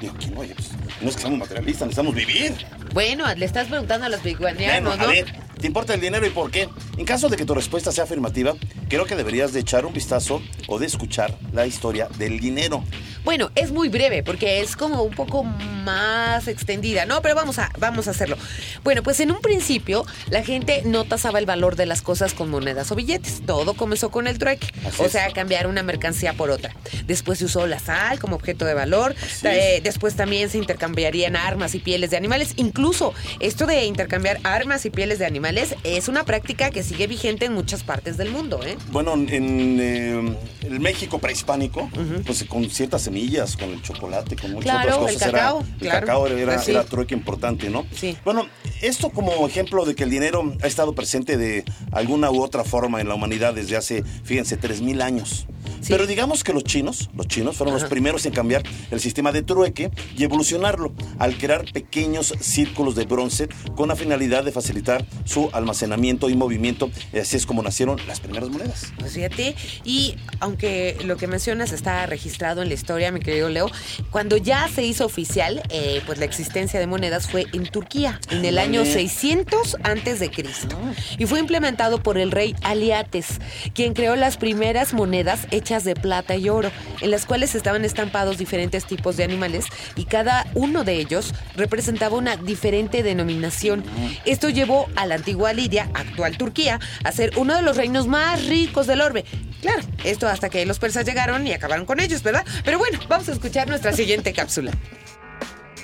[0.00, 0.40] Digo, ¿quién no?
[0.40, 0.68] Oye, pues,
[1.00, 2.52] no es que seamos materialistas, necesitamos vivir.
[2.92, 5.08] Bueno, le estás preguntando a los Bueno, a ¿no?
[5.08, 5.24] ver,
[5.60, 6.68] ¿te importa el dinero y por qué?
[6.96, 8.54] En caso de que tu respuesta sea afirmativa,
[8.88, 12.84] creo que deberías de echar un vistazo o de escuchar la historia del dinero.
[13.24, 17.22] Bueno, es muy breve porque es como un poco más extendida, ¿no?
[17.22, 18.36] Pero vamos a, vamos a hacerlo.
[18.84, 22.50] Bueno, pues en un principio la gente no tasaba el valor de las cosas con
[22.50, 23.42] monedas o billetes.
[23.44, 25.12] Todo comenzó con el trueque, Así o es.
[25.12, 26.74] sea, cambiar una mercancía por otra.
[27.06, 29.14] Después se usó la sal como objeto de valor.
[29.42, 32.52] Eh, después también se intercambiarían armas y pieles de animales.
[32.56, 35.45] Incluso esto de intercambiar armas y pieles de animales
[35.84, 38.76] es una práctica que sigue vigente en muchas partes del mundo, ¿eh?
[38.90, 41.88] Bueno, en eh, el México prehispánico,
[42.24, 45.32] pues con ciertas semillas, con el chocolate, con muchas Claro, otras el cosas.
[45.32, 46.06] cacao, era, el claro.
[46.06, 46.70] cacao era, Pues sí.
[46.72, 47.86] era trueque importante, ¿no?
[47.94, 48.16] Sí.
[48.24, 48.46] Bueno,
[48.82, 53.00] esto como ejemplo de que el dinero ha estado presente de alguna u otra forma
[53.00, 55.46] en la humanidad desde hace, fíjense, 3.000 años.
[55.80, 55.88] Sí.
[55.88, 59.42] Pero digamos que los chinos, los chinos fueron los primeros en cambiar el sistema de
[59.42, 65.50] trueque y evolucionarlo al crear pequeños círculos de bronce con la finalidad de facilitar su
[65.52, 66.90] almacenamiento y movimiento.
[67.18, 68.92] Así es como nacieron las primeras monedas.
[68.98, 73.70] Pues fíjate, y aunque lo que mencionas está registrado en la historia, mi querido Leo,
[74.10, 78.44] cuando ya se hizo oficial, eh, pues la existencia de monedas fue en Turquía, en
[78.44, 79.08] el año Ándale.
[79.08, 80.76] 600 antes de Cristo,
[81.18, 83.40] y fue implementado por el rey Aliates,
[83.74, 88.38] quien creó las primeras monedas hechas de plata y oro, en las cuales estaban estampados
[88.38, 93.84] diferentes tipos de animales y cada uno de ellos representaba una diferente denominación.
[94.24, 98.46] Esto llevó a la antigua Lidia, actual Turquía, a ser uno de los reinos más
[98.46, 99.24] ricos del orbe.
[99.60, 102.44] Claro, esto hasta que los persas llegaron y acabaron con ellos, ¿verdad?
[102.64, 104.70] Pero bueno, vamos a escuchar nuestra siguiente cápsula.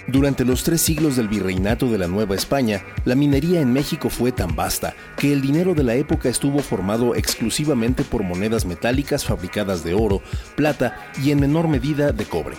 [0.09, 4.33] Durante los tres siglos del virreinato de la Nueva España, la minería en México fue
[4.33, 9.85] tan vasta que el dinero de la época estuvo formado exclusivamente por monedas metálicas fabricadas
[9.85, 10.21] de oro,
[10.57, 12.57] plata y en menor medida de cobre.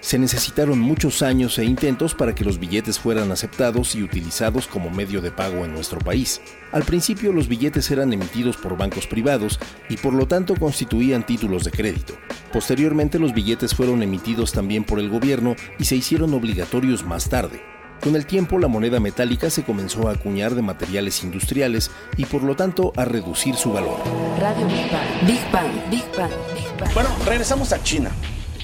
[0.00, 4.90] Se necesitaron muchos años e intentos para que los billetes fueran aceptados y utilizados como
[4.90, 6.40] medio de pago en nuestro país.
[6.72, 11.64] Al principio los billetes eran emitidos por bancos privados y por lo tanto constituían títulos
[11.64, 12.14] de crédito.
[12.52, 17.60] Posteriormente los billetes fueron emitidos también por el gobierno y se hicieron obligatorios más tarde.
[18.02, 22.42] Con el tiempo la moneda metálica se comenzó a acuñar de materiales industriales y por
[22.42, 23.98] lo tanto a reducir su valor.
[24.38, 25.26] Radio Big Bang.
[25.26, 25.90] Big Bang.
[25.90, 26.32] Big Bang.
[26.54, 26.94] Big Bang.
[26.94, 28.10] Bueno, regresamos a China,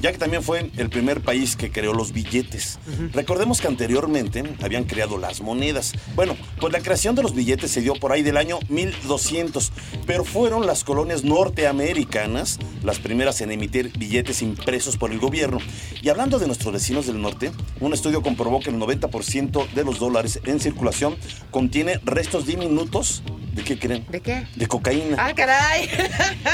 [0.06, 2.78] ya que también fue el primer país que creó los billetes.
[3.12, 5.94] Recordemos que anteriormente habían creado las monedas.
[6.14, 9.72] Bueno, pues la creación de los billetes se dio por ahí del año 1200,
[10.06, 15.58] pero fueron las colonias norteamericanas las primeras en emitir billetes impresos por el gobierno.
[16.02, 19.98] Y hablando de nuestros vecinos del norte, un estudio comprobó que el 90% de los
[19.98, 21.16] dólares en circulación
[21.50, 23.24] contiene restos diminutos.
[23.54, 24.04] ¿De qué creen?
[24.10, 24.46] ¿De qué?
[24.54, 25.16] De cocaína.
[25.18, 25.88] ¡Ah, caray!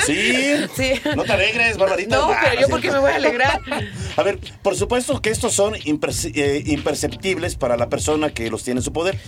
[0.07, 0.39] Sí.
[0.77, 0.93] Sí.
[1.17, 2.17] No te alegres, Barbarita.
[2.17, 2.71] No, Ah, pero yo sí.
[2.71, 3.42] porque me voy a alegrar.
[4.17, 8.81] A ver, por supuesto que estos son eh, imperceptibles para la persona que los tiene
[8.81, 9.19] en su poder,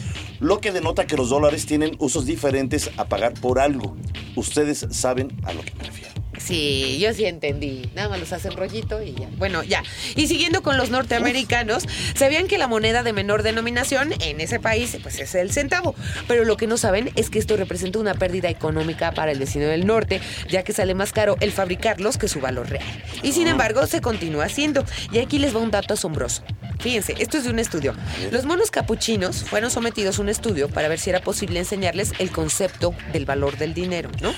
[0.41, 3.97] lo que denota que los dólares tienen usos diferentes a pagar por algo.
[4.37, 6.14] Ustedes saben a lo que me refiero.
[6.39, 7.91] Sí, yo sí entendí.
[7.95, 9.29] Nada más los hacen rollito y ya.
[9.37, 9.83] Bueno, ya.
[10.17, 14.97] Y siguiendo con los norteamericanos, sabían que la moneda de menor denominación en ese país
[15.03, 15.95] pues es el centavo.
[16.29, 19.67] Pero lo que no saben es que esto representa una pérdida económica para el vecino
[19.67, 22.85] del norte, ya que sale más caro el fabricarlos que su valor real.
[23.23, 24.85] Y sin embargo, se continúa haciendo.
[25.13, 26.43] Y aquí les va un dato asombroso.
[26.81, 27.95] Fíjense, esto es de un estudio.
[28.31, 32.31] Los monos capuchinos fueron sometidos a un estudio para ver si era posible enseñarles el
[32.31, 34.35] concepto del valor del dinero, ¿no?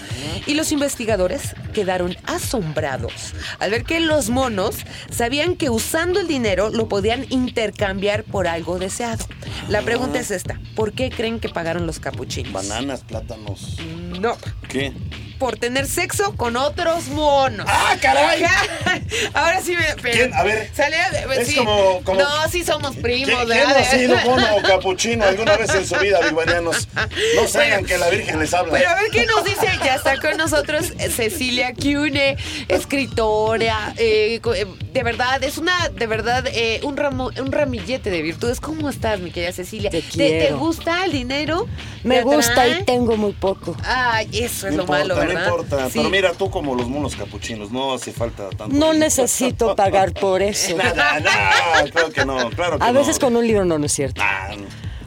[0.46, 4.76] Y los investigadores quedaron asombrados al ver que los monos
[5.10, 9.24] sabían que usando el dinero lo podían intercambiar por algo deseado.
[9.68, 12.52] La pregunta es esta, ¿por qué creen que pagaron los capuchinos?
[12.52, 13.76] Bananas, plátanos.
[14.20, 14.36] No,
[14.68, 14.92] ¿Qué?
[15.38, 17.66] Por tener sexo con otros monos.
[17.68, 18.44] ¡Ah, caray!
[19.34, 19.84] Ahora sí me...
[20.02, 20.34] pero- ¿Quién?
[20.34, 20.96] A ver, Sale,
[21.40, 21.56] es sí.
[21.56, 23.78] como- como- No, sí somos primos, ¿Quién, quién no ¿verdad?
[23.78, 26.88] ha sido mono o capuchino alguna vez en su vida, biguanianos?
[27.36, 28.72] No se hagan que la Virgen les habla.
[28.72, 29.66] Pero a ver qué nos dice.
[29.84, 32.36] Ya está con nosotros eh, Cecilia Cune,
[32.68, 33.92] escritora.
[33.96, 38.60] eh, eh, de verdad, es una, de verdad, eh, un, ramo, un ramillete de virtudes.
[38.60, 39.90] ¿Cómo estás, mi querida Cecilia?
[39.90, 40.58] Te ¿Te, quiero.
[40.58, 41.68] gusta el dinero?
[42.02, 43.76] Me ¿Te gusta y tengo muy poco.
[43.84, 45.86] Ay, eso es No lo malo, no importa.
[45.86, 45.92] Sí.
[45.98, 48.66] Pero mira, tú como los monos capuchinos, no hace falta tanto.
[48.68, 48.94] No dinero.
[48.94, 50.76] necesito pagar por eso.
[50.76, 53.26] Nada, nada, claro que no, claro que A veces no.
[53.26, 54.20] con un libro no, no es cierto.
[54.24, 54.64] Ah, no.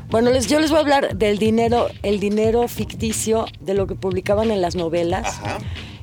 [0.10, 3.94] Bueno, les, yo les voy a hablar del dinero, el dinero ficticio de lo que
[3.94, 5.60] publicaban en las novelas Ajá.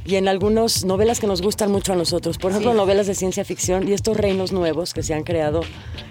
[0.07, 2.39] Y en algunas novelas que nos gustan mucho a nosotros.
[2.39, 2.77] Por ejemplo, Sí.
[2.77, 5.63] novelas de ciencia ficción y estos reinos nuevos que se han creado,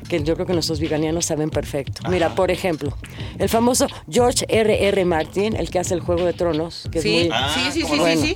[0.10, 2.02] que yo creo que nuestros veganianos saben perfecto.
[2.10, 2.96] Mira, por ejemplo,
[3.40, 4.88] el famoso George R.
[4.88, 5.06] R.
[5.06, 7.30] Martin, el que hace el Juego de Tronos, que es Sí, muy...
[7.32, 8.06] Ah, sí, sí, sí, ¿cómo no?
[8.06, 8.36] sí, Bueno, sí.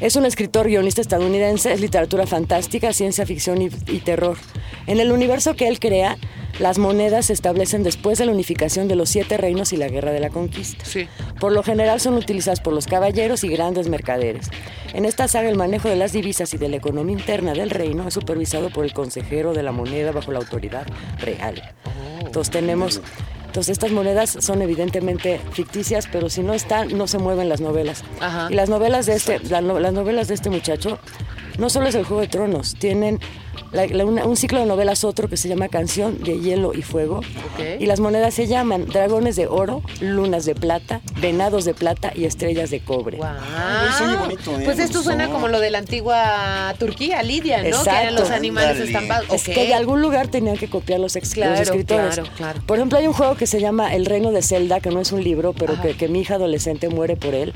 [0.00, 4.36] Es un escritor guionista estadounidense, es literatura fantástica, ciencia ficción y, y terror.
[4.86, 6.16] En el universo que él crea,
[6.60, 10.12] las monedas se establecen después de la unificación de los siete reinos y la guerra
[10.12, 10.84] de la conquista.
[10.84, 11.08] Sí.
[11.40, 14.50] Por lo general son utilizadas por los caballeros y grandes mercaderes.
[14.92, 18.06] En esta saga el manejo de las divisas y de la economía interna del reino
[18.06, 20.86] es supervisado por el consejero de la moneda bajo la autoridad
[21.20, 21.74] real.
[22.24, 23.00] Entonces tenemos...
[23.48, 28.04] Entonces estas monedas son evidentemente ficticias, pero si no están, no se mueven las novelas.
[28.20, 28.48] Ajá.
[28.50, 30.98] Y las novelas de este, la las novelas de este muchacho
[31.56, 33.18] no solo es el Juego de Tronos, tienen
[33.72, 36.82] la- la- una- un ciclo de novelas otro que se llama Canción de Hielo y
[36.82, 37.18] Fuego.
[37.18, 37.80] Ok.
[37.80, 42.24] Y las monedas se llaman Dragones de Oro, Lunas de Plata, Venados de Plata y
[42.24, 43.18] Estrellas de Cobre.
[44.18, 44.62] Bonito, ¿eh?
[44.64, 47.82] Pues esto suena como lo de la antigua Turquía, Lidia, ¿no?
[47.82, 49.26] Que eran los animales estampados.
[49.32, 52.14] Es que de algún lugar tenían que copiar los, ex- Claro, los escritores.
[52.14, 52.60] claro, claro.
[52.66, 55.12] Por ejemplo, hay un juego que se llama El Reino de Zelda, que no es
[55.12, 57.52] un libro, pero que, que mi hija adolescente muere por él,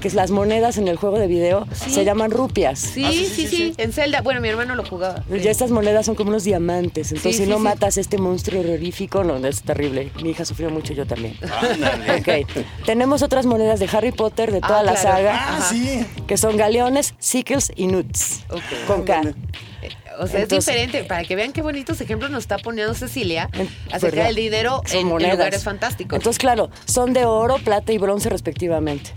[0.00, 2.78] que es las monedas en el juego de video se llaman rupias.
[2.80, 4.20] Sí, Ah, sí, sí, En Zelda.
[4.22, 5.22] Bueno, mi hermano lo jugaba.
[5.42, 7.62] Ya estas monedas son como unos diamantes, entonces Sí, si sí, no sí.
[7.62, 10.10] matas a este monstruo horrorífico, no, es terrible.
[10.22, 11.36] Mi hija sufrió mucho, yo también.
[11.42, 12.20] Ándale.
[12.44, 12.48] Ok,
[12.86, 15.08] tenemos otras monedas de Harry Potter, de toda Ah, la claro.
[15.16, 15.68] saga, Ah, Ajá.
[15.70, 16.06] sí.
[16.26, 18.62] que son galeones, sickles y nuts, Ok.
[18.86, 19.20] con K.
[20.18, 21.04] O sea, Entonces- es diferente.
[21.04, 24.26] Para que vean qué bonitos ejemplos nos está poniendo Cecilia En- acerca ¿verdad?
[24.26, 26.18] del dinero Son en, lugares fantásticos.
[26.18, 29.10] Entonces, claro, son de oro, plata y bronce respectivamente.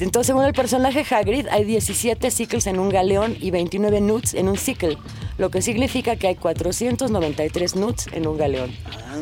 [0.00, 4.48] Entonces, según el personaje Hagrid, hay 17 sickles en un galeón y 29 nuts en
[4.48, 4.98] un sickle,
[5.38, 8.70] lo que significa que hay 493 nuts en un galeón.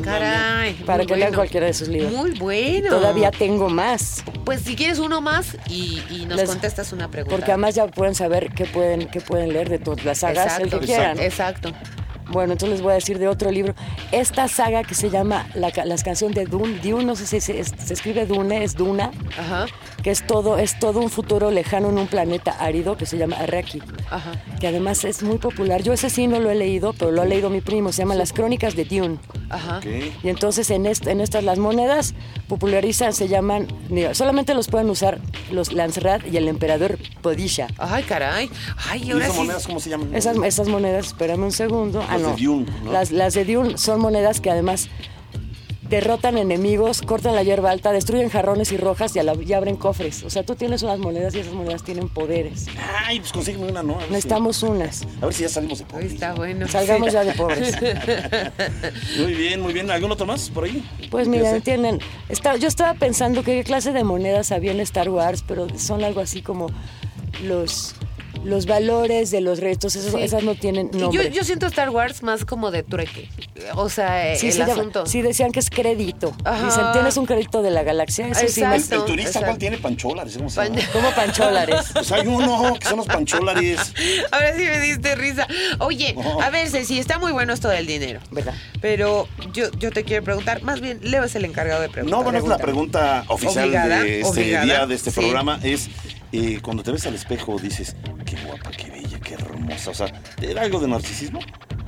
[0.03, 0.73] Caray.
[0.87, 2.13] Para muy que lean cualquiera de sus libros.
[2.13, 2.89] Muy bueno.
[2.91, 7.35] Todavía tengo más, Pues si quieres uno más y, y nos Les- contestas una pregunta.
[7.37, 10.65] porque además ya pueden saber qué pueden, qué pueden leer de todas las sagas, el
[10.67, 11.19] Exacto, que quieran.
[11.21, 11.73] exacto.
[12.31, 13.75] Bueno, entonces les voy a decir de otro libro.
[14.13, 17.41] Esta saga que se llama La, ca- las canciones de Dune, Dune, no sé si
[17.41, 19.67] se, es- se escribe Dune, es Duna, Ajá.
[20.03, 23.37] que es todo, es todo un futuro lejano en un planeta árido que se llama
[23.37, 23.83] Arrakis.
[24.11, 24.33] Ajá.
[24.61, 25.83] que además es muy popular.
[25.83, 27.91] Yo ese sí no lo he leído, pero lo ha leído mi primo.
[27.93, 29.19] Se llama Las Crónicas de Dune.
[29.51, 29.81] Ajá.
[30.23, 32.15] Y entonces en, est- en estas las monedas
[32.49, 33.67] popularizan, se llaman,
[34.13, 35.19] solamente los pueden usar
[35.51, 37.67] los Lanzrat y el emperador Podisha.
[37.79, 38.51] Ay, caray.
[38.91, 39.43] Ay, ¿Y ahora esas sí.
[39.43, 40.15] monedas cómo se llaman?
[40.15, 42.03] Esas, esas monedas, espérame un segundo.
[42.15, 42.53] Ah, Las de no.
[42.53, 42.93] Dune, ¿no?
[42.93, 44.89] Las, las de Dune son monedas que además
[45.89, 49.77] derrotan enemigos, cortan la hierba alta, destruyen jarrones y rojas y, a la- y abren
[49.77, 50.23] cofres.
[50.25, 52.67] O sea, tú tienes unas monedas y esas monedas tienen poderes.
[53.07, 53.97] Ay, pues consígueme una, ¿no?
[53.97, 55.03] Ver si- Necesitamos unas.
[55.21, 56.13] A ver si ya salimos de pobres.
[56.15, 56.67] está bueno.
[56.69, 57.77] Salgamos ya de pobres.
[59.19, 59.91] Muy bien, muy bien.
[59.91, 60.83] ¿Algún otro más por ahí?
[61.11, 61.63] Pues ¿Qué miren, hacer?
[61.63, 62.01] tienen.
[62.31, 66.03] está- yo estaba pensando que qué clase de monedas había en Star Wars, pero son
[66.03, 66.69] algo así como
[67.43, 67.95] los,
[68.45, 69.97] los valores de los restos.
[69.97, 70.19] Esos, Sí.
[70.21, 71.25] Esas no tienen nombre.
[71.25, 73.29] Yo, yo siento Star Wars más como de trueque.
[73.75, 75.07] O sea, sí, el llama- asunto.
[75.07, 76.33] sí, decían que es crédito.
[76.45, 76.67] Ajá.
[76.67, 78.29] Dicen, tienes un crédito de la galaxia.
[78.29, 78.95] Eso sí me- Exacto.
[78.97, 79.47] El turista, exacto.
[79.49, 80.37] ¿cuál tiene pancholares?
[80.37, 80.89] ¿Cómo Pan- llama?
[80.93, 81.87] como pancholares.
[81.93, 83.93] Pues hay uno, que son los pancholares.
[84.31, 85.47] Ahora sí me diste risa.
[85.81, 86.41] Oye, Oh.
[86.43, 88.21] a ver, Ceci, está muy bueno esto del dinero.
[88.31, 88.55] ¿Verdad?
[88.81, 92.19] Pero yo, yo te quiero preguntar, más bien, Leo es el encargado de preguntar.
[92.19, 95.21] No, bueno, es la pregunta oficial Obligada, de este obligada, día, de este sí.
[95.21, 95.89] programa, es
[96.35, 97.95] eh, cuando te ves al espejo dices,
[98.27, 99.91] qué guapa, qué bella, qué hermosa.
[99.91, 101.39] O sea, ¿era algo de narcisismo?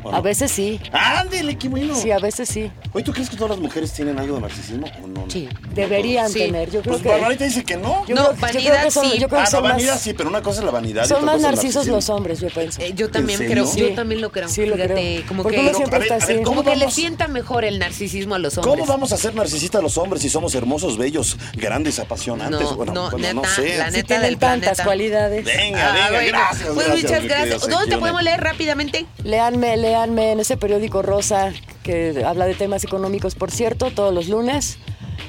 [0.06, 0.16] ¿O no?
[0.16, 0.80] A veces sí.
[0.92, 1.94] ¡Ándele, qué bueno!
[1.94, 2.70] Sí, a veces sí.
[2.92, 5.24] Oye, ¿tú crees que todas las mujeres tienen algo de narcisismo o no?
[5.30, 5.48] Sí.
[5.74, 6.38] Deberían Sí.
[6.40, 6.70] tener.
[6.70, 7.08] Yo creo Pues que.
[7.08, 8.06] Barbarita dice que no.
[8.06, 9.18] yo No, creo- yo creo vanidad que son- sí.
[9.18, 11.04] yo creo que Ah, no, son más- vanidad sí, pero una cosa es la vanidad.
[11.04, 11.96] y Son otra más cosa es el narcisos narcisismo.
[11.96, 12.80] los hombres, yo pienso.
[12.82, 14.48] Eh, yo también ¿En creo, yo también lo creo.
[14.48, 15.26] Sí, lo Fíjate, creo.
[15.28, 16.44] como Porque que, uno siempre a ver, está a ver, así.
[16.44, 16.94] ¿cómo como que le vamos?
[16.94, 18.74] sienta mejor el narcisismo a los hombres.
[18.74, 22.60] ¿Cómo vamos a ser narcisistas los hombres si somos hermosos, bellos, grandes, apasionantes?
[22.60, 23.76] No, bueno, no, bueno, neta, no sé.
[23.76, 24.84] la neta tienen del tantas planeta.
[24.84, 25.44] cualidades.
[25.44, 26.28] Venga, Ah, venga, bueno.
[26.38, 26.68] gracias.
[26.74, 27.60] Pues gracias, muchas mi gracias.
[27.60, 28.00] ¿Dónde te Sequione.
[28.00, 29.06] podemos leer rápidamente?
[29.24, 34.28] Léanme, léanme en ese periódico rosa que habla de temas económicos, por cierto, todos los
[34.28, 34.78] lunes.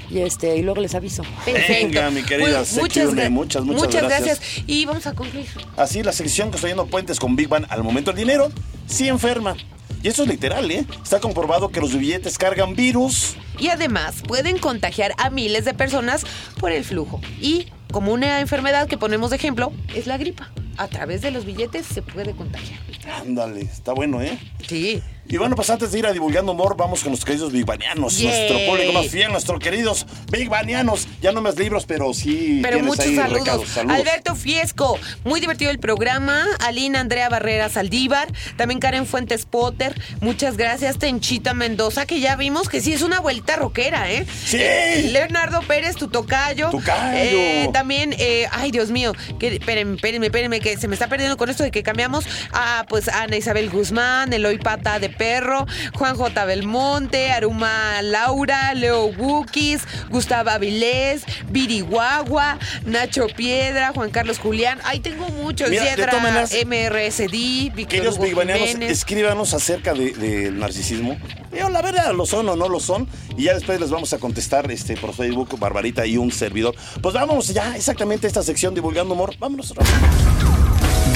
[0.09, 1.23] Y este y luego les aviso.
[1.45, 4.07] Venga, mi querida Pues, muchas, gra- muchas, muchas gracias.
[4.39, 4.63] gracias.
[4.65, 5.47] Y vamos a concluir.
[5.75, 8.49] Así, la sección que estoy yendo puentes con Big Bang al momento del dinero,
[8.87, 9.55] sí enferma.
[10.03, 10.85] Y eso es literal, ¿eh?
[11.03, 13.35] Está comprobado que los billetes cargan virus.
[13.59, 16.23] Y además pueden contagiar a miles de personas
[16.59, 17.19] por el flujo.
[17.41, 20.51] Y como una enfermedad que ponemos de ejemplo es la gripa.
[20.77, 22.79] A través de los billetes se puede contagiar.
[23.21, 24.37] Ándale, está bueno, ¿eh?
[24.67, 25.01] Sí.
[25.29, 28.17] Y bueno, pues antes de ir a divulgando humor, vamos con los queridos bigbanianos.
[28.17, 28.27] Yay.
[28.27, 31.07] Nuestro público más fiel, nuestros queridos bigbanianos.
[31.21, 32.61] Ya no más libros, pero sí.
[32.63, 33.39] Pero muchos ahí saludos.
[33.39, 33.67] recados.
[33.67, 33.97] Saludos.
[33.97, 36.45] Alberto Fiesco, muy divertido el programa.
[36.65, 40.97] Alina Andrea Barrera Saldívar, también Karen Fuentes Potter, muchas gracias.
[40.97, 44.25] Tenchita Mendoza, que ya vimos que sí es una vuelta rockera, ¿eh?
[44.45, 44.57] Sí.
[44.61, 46.69] Eh, Leonardo Pérez, tu tocayo.
[46.69, 47.09] Tocayo.
[47.17, 51.37] Eh, también, eh, ay Dios mío, que, espérenme, espérenme, espérenme, que se me está perdiendo
[51.37, 52.25] con esto de que cambiamos.
[52.51, 56.45] Ah, pues Ana Isabel Guzmán, Eloy Pata de Perro, Juan J.
[56.45, 64.79] Belmonte, Aruma Laura, Leo Bukis, Gustavo Avilés, Viri Guagua, Nacho Piedra, Juan Carlos Julián.
[64.83, 65.69] Ay, tengo muchos.
[65.69, 68.91] Mira, de maneras, MRSD, Víctor Hugo Jiménez.
[68.91, 71.17] escríbanos acerca de- del narcisismo.
[71.57, 73.07] Yo, la verdad, lo son o no lo son.
[73.37, 76.75] Y ya después les vamos a contestar este, por Facebook, Barbarita y un servidor.
[77.01, 79.33] Pues vámonos ya exactamente a esta sección Divulgando Humor.
[79.39, 79.73] Vámonos.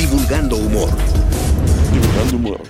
[0.02, 0.89] Divulgando humor.
[1.93, 2.62] Divulgando Humor.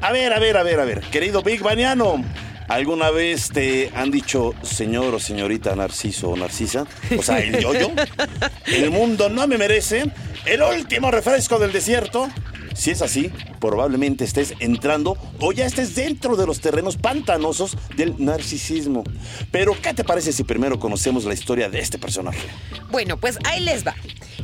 [0.00, 1.00] A ver, a ver, a ver, a ver.
[1.02, 2.24] Querido Big Baniano,
[2.66, 6.84] ¿alguna vez te han dicho señor o señorita Narciso o Narcisa?
[7.16, 7.92] O sea, el yoyo.
[8.66, 10.10] El mundo no me merece.
[10.44, 12.28] El último refresco del desierto.
[12.76, 18.14] Si es así, probablemente estés entrando o ya estés dentro de los terrenos pantanosos del
[18.18, 19.02] narcisismo.
[19.50, 22.46] Pero, ¿qué te parece si primero conocemos la historia de este personaje?
[22.90, 23.94] Bueno, pues ahí les va.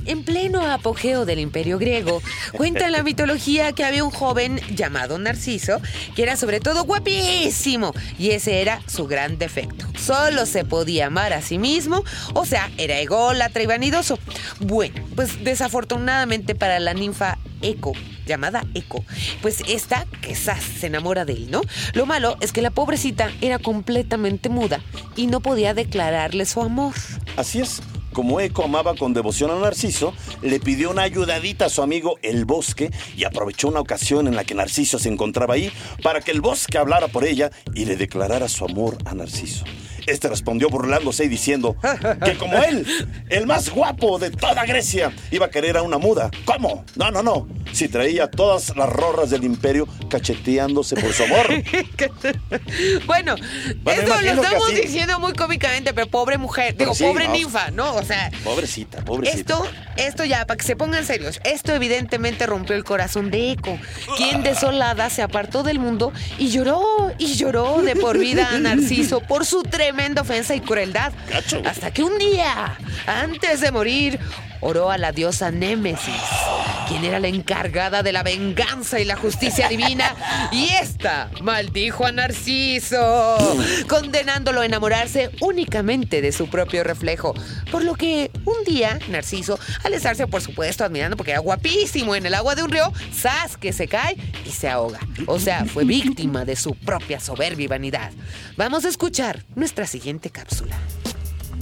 [0.07, 2.23] En pleno apogeo del imperio griego,
[2.53, 5.81] cuenta la mitología que había un joven llamado Narciso,
[6.17, 9.87] que era sobre todo guapísimo, y ese era su gran defecto.
[9.99, 12.03] Solo se podía amar a sí mismo,
[12.35, 14.19] o sea, era ególatra y vanidoso.
[14.59, 17.93] Bueno, pues desafortunadamente para la ninfa Eco,
[18.27, 19.05] llamada Eco,
[19.41, 21.63] pues esta, quizás se enamora de él, ¿no?
[21.95, 24.81] Lo malo es que la pobrecita era completamente muda
[25.17, 26.95] y no podía declararle su amor.
[27.37, 27.83] Así es.
[28.13, 30.13] Como Eco amaba con devoción a Narciso,
[30.43, 34.45] le pidió una ayudadita a su amigo el bosque y aprovechó una ocasión en la
[34.45, 38.49] que Narciso se encontraba ahí para que el bosque hablara por ella y le declarara
[38.49, 39.65] su amor a Narciso.
[40.07, 41.77] Este respondió burlándose y diciendo
[42.25, 42.87] que como él,
[43.29, 46.31] el más guapo de toda Grecia, iba a querer a una muda.
[46.45, 46.85] ¿Cómo?
[46.97, 47.49] No, no, no.
[47.73, 51.47] Si traía todas las rorras del imperio cacheteándose por su amor.
[53.07, 53.35] Bueno,
[53.83, 54.81] Bueno, esto lo estamos así.
[54.83, 57.33] diciendo muy cómicamente, pero pobre mujer, Pero digo, sí, pobre no.
[57.35, 57.95] ninfa, ¿no?
[57.95, 59.39] O sea, Pobrecita, pobrecita.
[59.55, 63.79] esto, esto ya, para que se pongan serios, esto evidentemente rompió el corazón de Eco,
[64.17, 69.21] quien desolada se apartó del mundo y lloró y lloró de por vida a Narciso
[69.21, 69.63] por su
[69.93, 71.13] tremenda ofensa y crueldad.
[71.67, 74.19] Hasta que un día, antes de morir,
[74.63, 76.15] oró a la diosa Némesis,
[76.89, 80.15] quien era la encargada de la venganza y la justicia divina,
[80.53, 83.37] y esta maldijo a Narciso,
[83.89, 87.35] condenándolo a enamorarse únicamente de su propio reflejo.
[87.71, 92.25] Por lo que un día, Narciso, al estarse, por supuesto, admirando porque era guapísimo en
[92.25, 93.57] el agua de un río, ¡zas!
[93.57, 94.17] que se cae
[94.47, 95.01] y se ahoga.
[95.27, 98.13] O sea, fue víctima de su propia soberbia y vanidad.
[98.57, 100.77] Vamos a escuchar nuestra siguiente cápsula.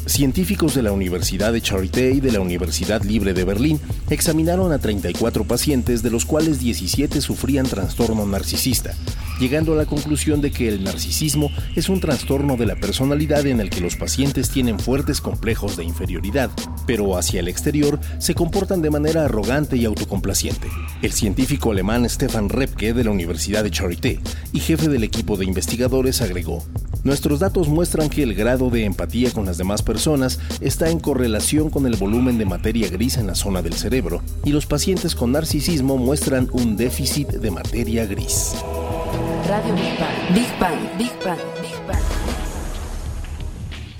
[0.06, 4.78] Científicos de la Universidad de Charité y de la Universidad Libre de Berlín examinaron a
[4.78, 8.94] 34 pacientes, de los cuales 17 sufrían trastorno narcisista,
[9.40, 13.60] llegando a la conclusión de que el narcisismo es un trastorno de la personalidad en
[13.60, 16.50] el que los pacientes tienen fuertes complejos de inferioridad,
[16.86, 20.68] pero hacia el exterior se comportan de manera arrogante y autocomplaciente.
[21.00, 24.20] El científico alemán Stefan Repke de la Universidad de Charité
[24.52, 26.62] y jefe del equipo de investigadores agregó,
[27.02, 31.70] Nuestros datos muestran que el grado de empatía con las demás personas está en correlación
[31.70, 35.32] con el volumen de materia gris en la zona del cerebro, y los pacientes con
[35.32, 38.54] narcisismo muestran un déficit de materia gris.
[39.48, 40.34] Radio Big Bang.
[40.34, 40.98] Big Bang.
[40.98, 41.38] Big Bang.
[41.60, 42.19] Big Bang.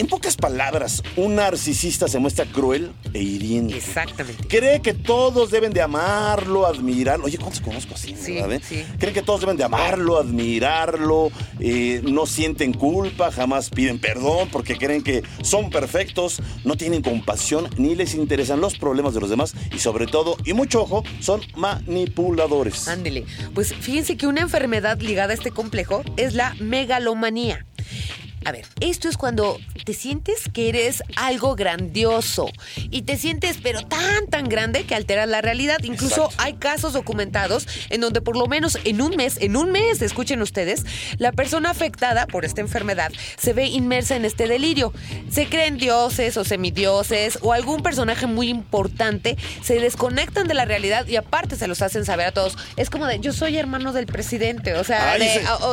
[0.01, 3.77] En pocas palabras, un narcisista se muestra cruel e hiriente.
[3.77, 4.49] Exactamente.
[4.49, 7.27] Cree que todos deben de amarlo, admirarlo.
[7.27, 8.17] Oye, ¿cuántos conozco así?
[8.19, 8.61] Sí, verdad, eh?
[8.67, 8.83] sí.
[8.99, 14.79] Creen que todos deben de amarlo, admirarlo, eh, no sienten culpa, jamás piden perdón porque
[14.79, 19.55] creen que son perfectos, no tienen compasión ni les interesan los problemas de los demás
[19.71, 22.89] y sobre todo, y mucho ojo, son manipuladores.
[22.89, 23.27] Ándele.
[23.53, 27.67] Pues fíjense que una enfermedad ligada a este complejo es la megalomanía.
[28.45, 32.51] A ver, esto es cuando te sientes que eres algo grandioso
[32.91, 35.79] y te sientes pero tan tan grande que alteras la realidad.
[35.83, 36.43] Incluso Exacto.
[36.43, 40.41] hay casos documentados en donde por lo menos en un mes, en un mes, escuchen
[40.41, 40.85] ustedes,
[41.19, 44.93] la persona afectada por esta enfermedad se ve inmersa en este delirio.
[45.31, 51.07] Se creen dioses o semidioses o algún personaje muy importante, se desconectan de la realidad
[51.07, 52.57] y aparte se los hacen saber a todos.
[52.77, 55.21] Es como de yo soy hermano del presidente, o sea, Ay,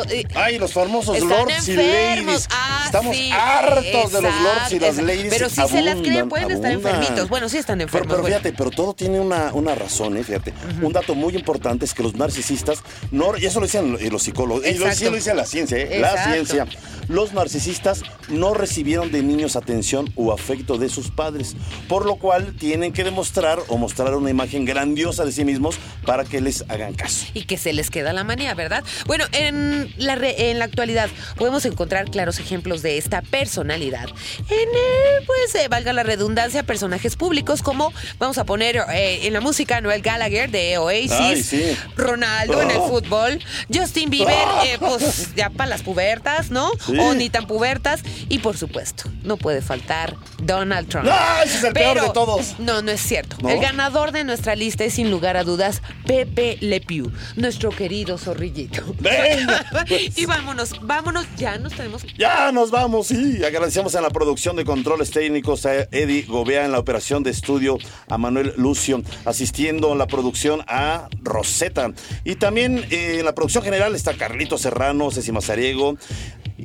[0.07, 2.47] de, ay, los famosos lords y ladies.
[2.60, 5.28] Ah, Estamos sí, hartos de los lords y las ladies.
[5.30, 6.95] Pero si se las creen, abundan, pueden estar abundan.
[6.95, 7.30] enfermitos.
[7.30, 8.08] Bueno, sí están enfermos.
[8.12, 10.24] pero fíjate, pero todo tiene una, una razón, ¿eh?
[10.24, 10.53] Fíjate.
[10.82, 12.80] Un dato muy importante es que los narcisistas,
[13.12, 15.99] no, y eso lo dicen los psicólogos, y lo, sí lo dice la ciencia, ¿eh?
[15.99, 16.66] La ciencia.
[17.08, 21.55] Los narcisistas no recibieron de niños atención o afecto de sus padres,
[21.88, 26.26] por lo cual tienen que demostrar o mostrar una imagen grandiosa de sí mismos para
[26.26, 27.26] que les hagan caso.
[27.34, 28.84] y que se les queda la manía, ¿verdad?
[29.05, 34.06] Bueno, en la, re- en la actualidad podemos encontrar claros ejemplos de esta personalidad.
[34.50, 39.41] En, pues, eh, valga la redundancia, personajes públicos como, vamos a poner eh, en la
[39.41, 41.78] música, Noel Gallagher de Oasis, Ay, sí.
[41.98, 42.88] Ronaldo en el Oh.
[42.88, 43.39] fútbol,
[43.74, 44.34] Justin Bieber,
[44.66, 46.72] eh, pues ya para las pubertas, ¿no?
[46.86, 46.98] Sí.
[46.98, 48.02] O ni tan pubertas.
[48.30, 51.10] Y por supuesto, no puede faltar Donald Trump.
[51.12, 52.60] ¡Ah, ese es el peor de todos!
[52.60, 53.36] No, no es cierto.
[53.41, 53.50] ¿No?
[53.50, 58.18] El ganador de nuestra lista es sin lugar a dudas Pepe Le Pew, nuestro querido
[58.18, 58.84] zorrillito.
[59.00, 60.18] Venga, pues.
[60.18, 62.04] y vámonos, vámonos, ya nos tenemos.
[62.18, 63.43] Ya nos vamos, sí.
[63.43, 67.77] Agradecemos en la producción de controles técnicos a Eddie Gobea, en la operación de estudio
[68.07, 71.91] a Manuel Lucio, asistiendo en la producción a Rosetta.
[72.23, 75.97] Y también eh, en la producción general está Carlito Serrano, Ceci Mazariego.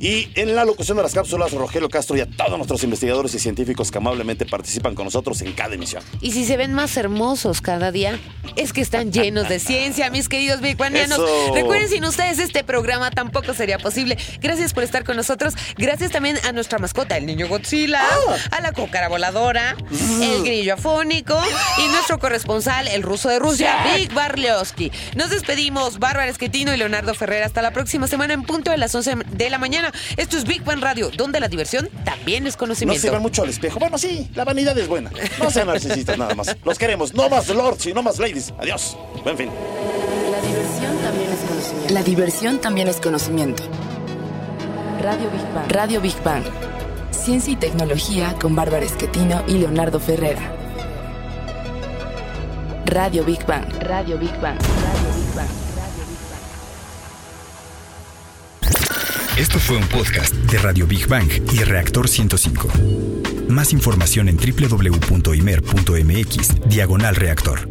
[0.03, 3.39] Y en la locución de las cápsulas, Rogelio Castro y a todos nuestros investigadores y
[3.39, 6.03] científicos que amablemente participan con nosotros en cada emisión.
[6.19, 8.19] Y si se ven más hermosos cada día,
[8.57, 11.17] es que están llenos de ciencia, mis queridos bigbanianos.
[11.19, 11.53] Eso.
[11.53, 14.17] Recuerden, sin ustedes este programa tampoco sería posible.
[14.41, 15.53] Gracias por estar con nosotros.
[15.77, 18.35] Gracias también a nuestra mascota, el niño Godzilla, Ah.
[18.57, 19.77] a la cócara voladora,
[20.21, 21.39] el grillo afónico
[21.77, 24.91] y nuestro corresponsal, el ruso de Rusia, Big Barlioski.
[25.15, 27.43] Nos despedimos, Bárbara Esquetino y Leonardo Ferrer.
[27.43, 29.92] Hasta la próxima semana en punto de las 11 de la mañana.
[30.17, 33.01] Esto es Big Bang Radio, donde la diversión también es No conocimiento.
[33.01, 33.79] se ven mucho al espejo.
[33.79, 35.11] Bueno, sí, la vanidad es buena.
[35.39, 36.55] No sean narcisistas nada más.
[36.63, 37.13] Los queremos.
[37.13, 38.53] No más lords y no más ladies.
[38.59, 38.97] Adiós.
[39.23, 39.49] Buen fin.
[40.31, 41.93] La diversión también es conocimiento.
[41.93, 43.63] La diversión también es conocimiento.
[45.01, 45.71] Radio Big Bang.
[45.71, 46.43] Radio Big Bang.
[47.11, 50.41] Ciencia y tecnología con Bárbara Esquetino y Leonardo Ferrera.
[52.85, 53.65] Radio Big Bang.
[53.81, 54.57] Radio Big Bang.
[54.59, 55.62] Radio Big Bang.
[59.37, 62.69] Esto fue un podcast de Radio Big Bang y Reactor 105.
[63.49, 65.09] Más información en www.imer.mx,
[66.67, 67.67] diagonal reactor.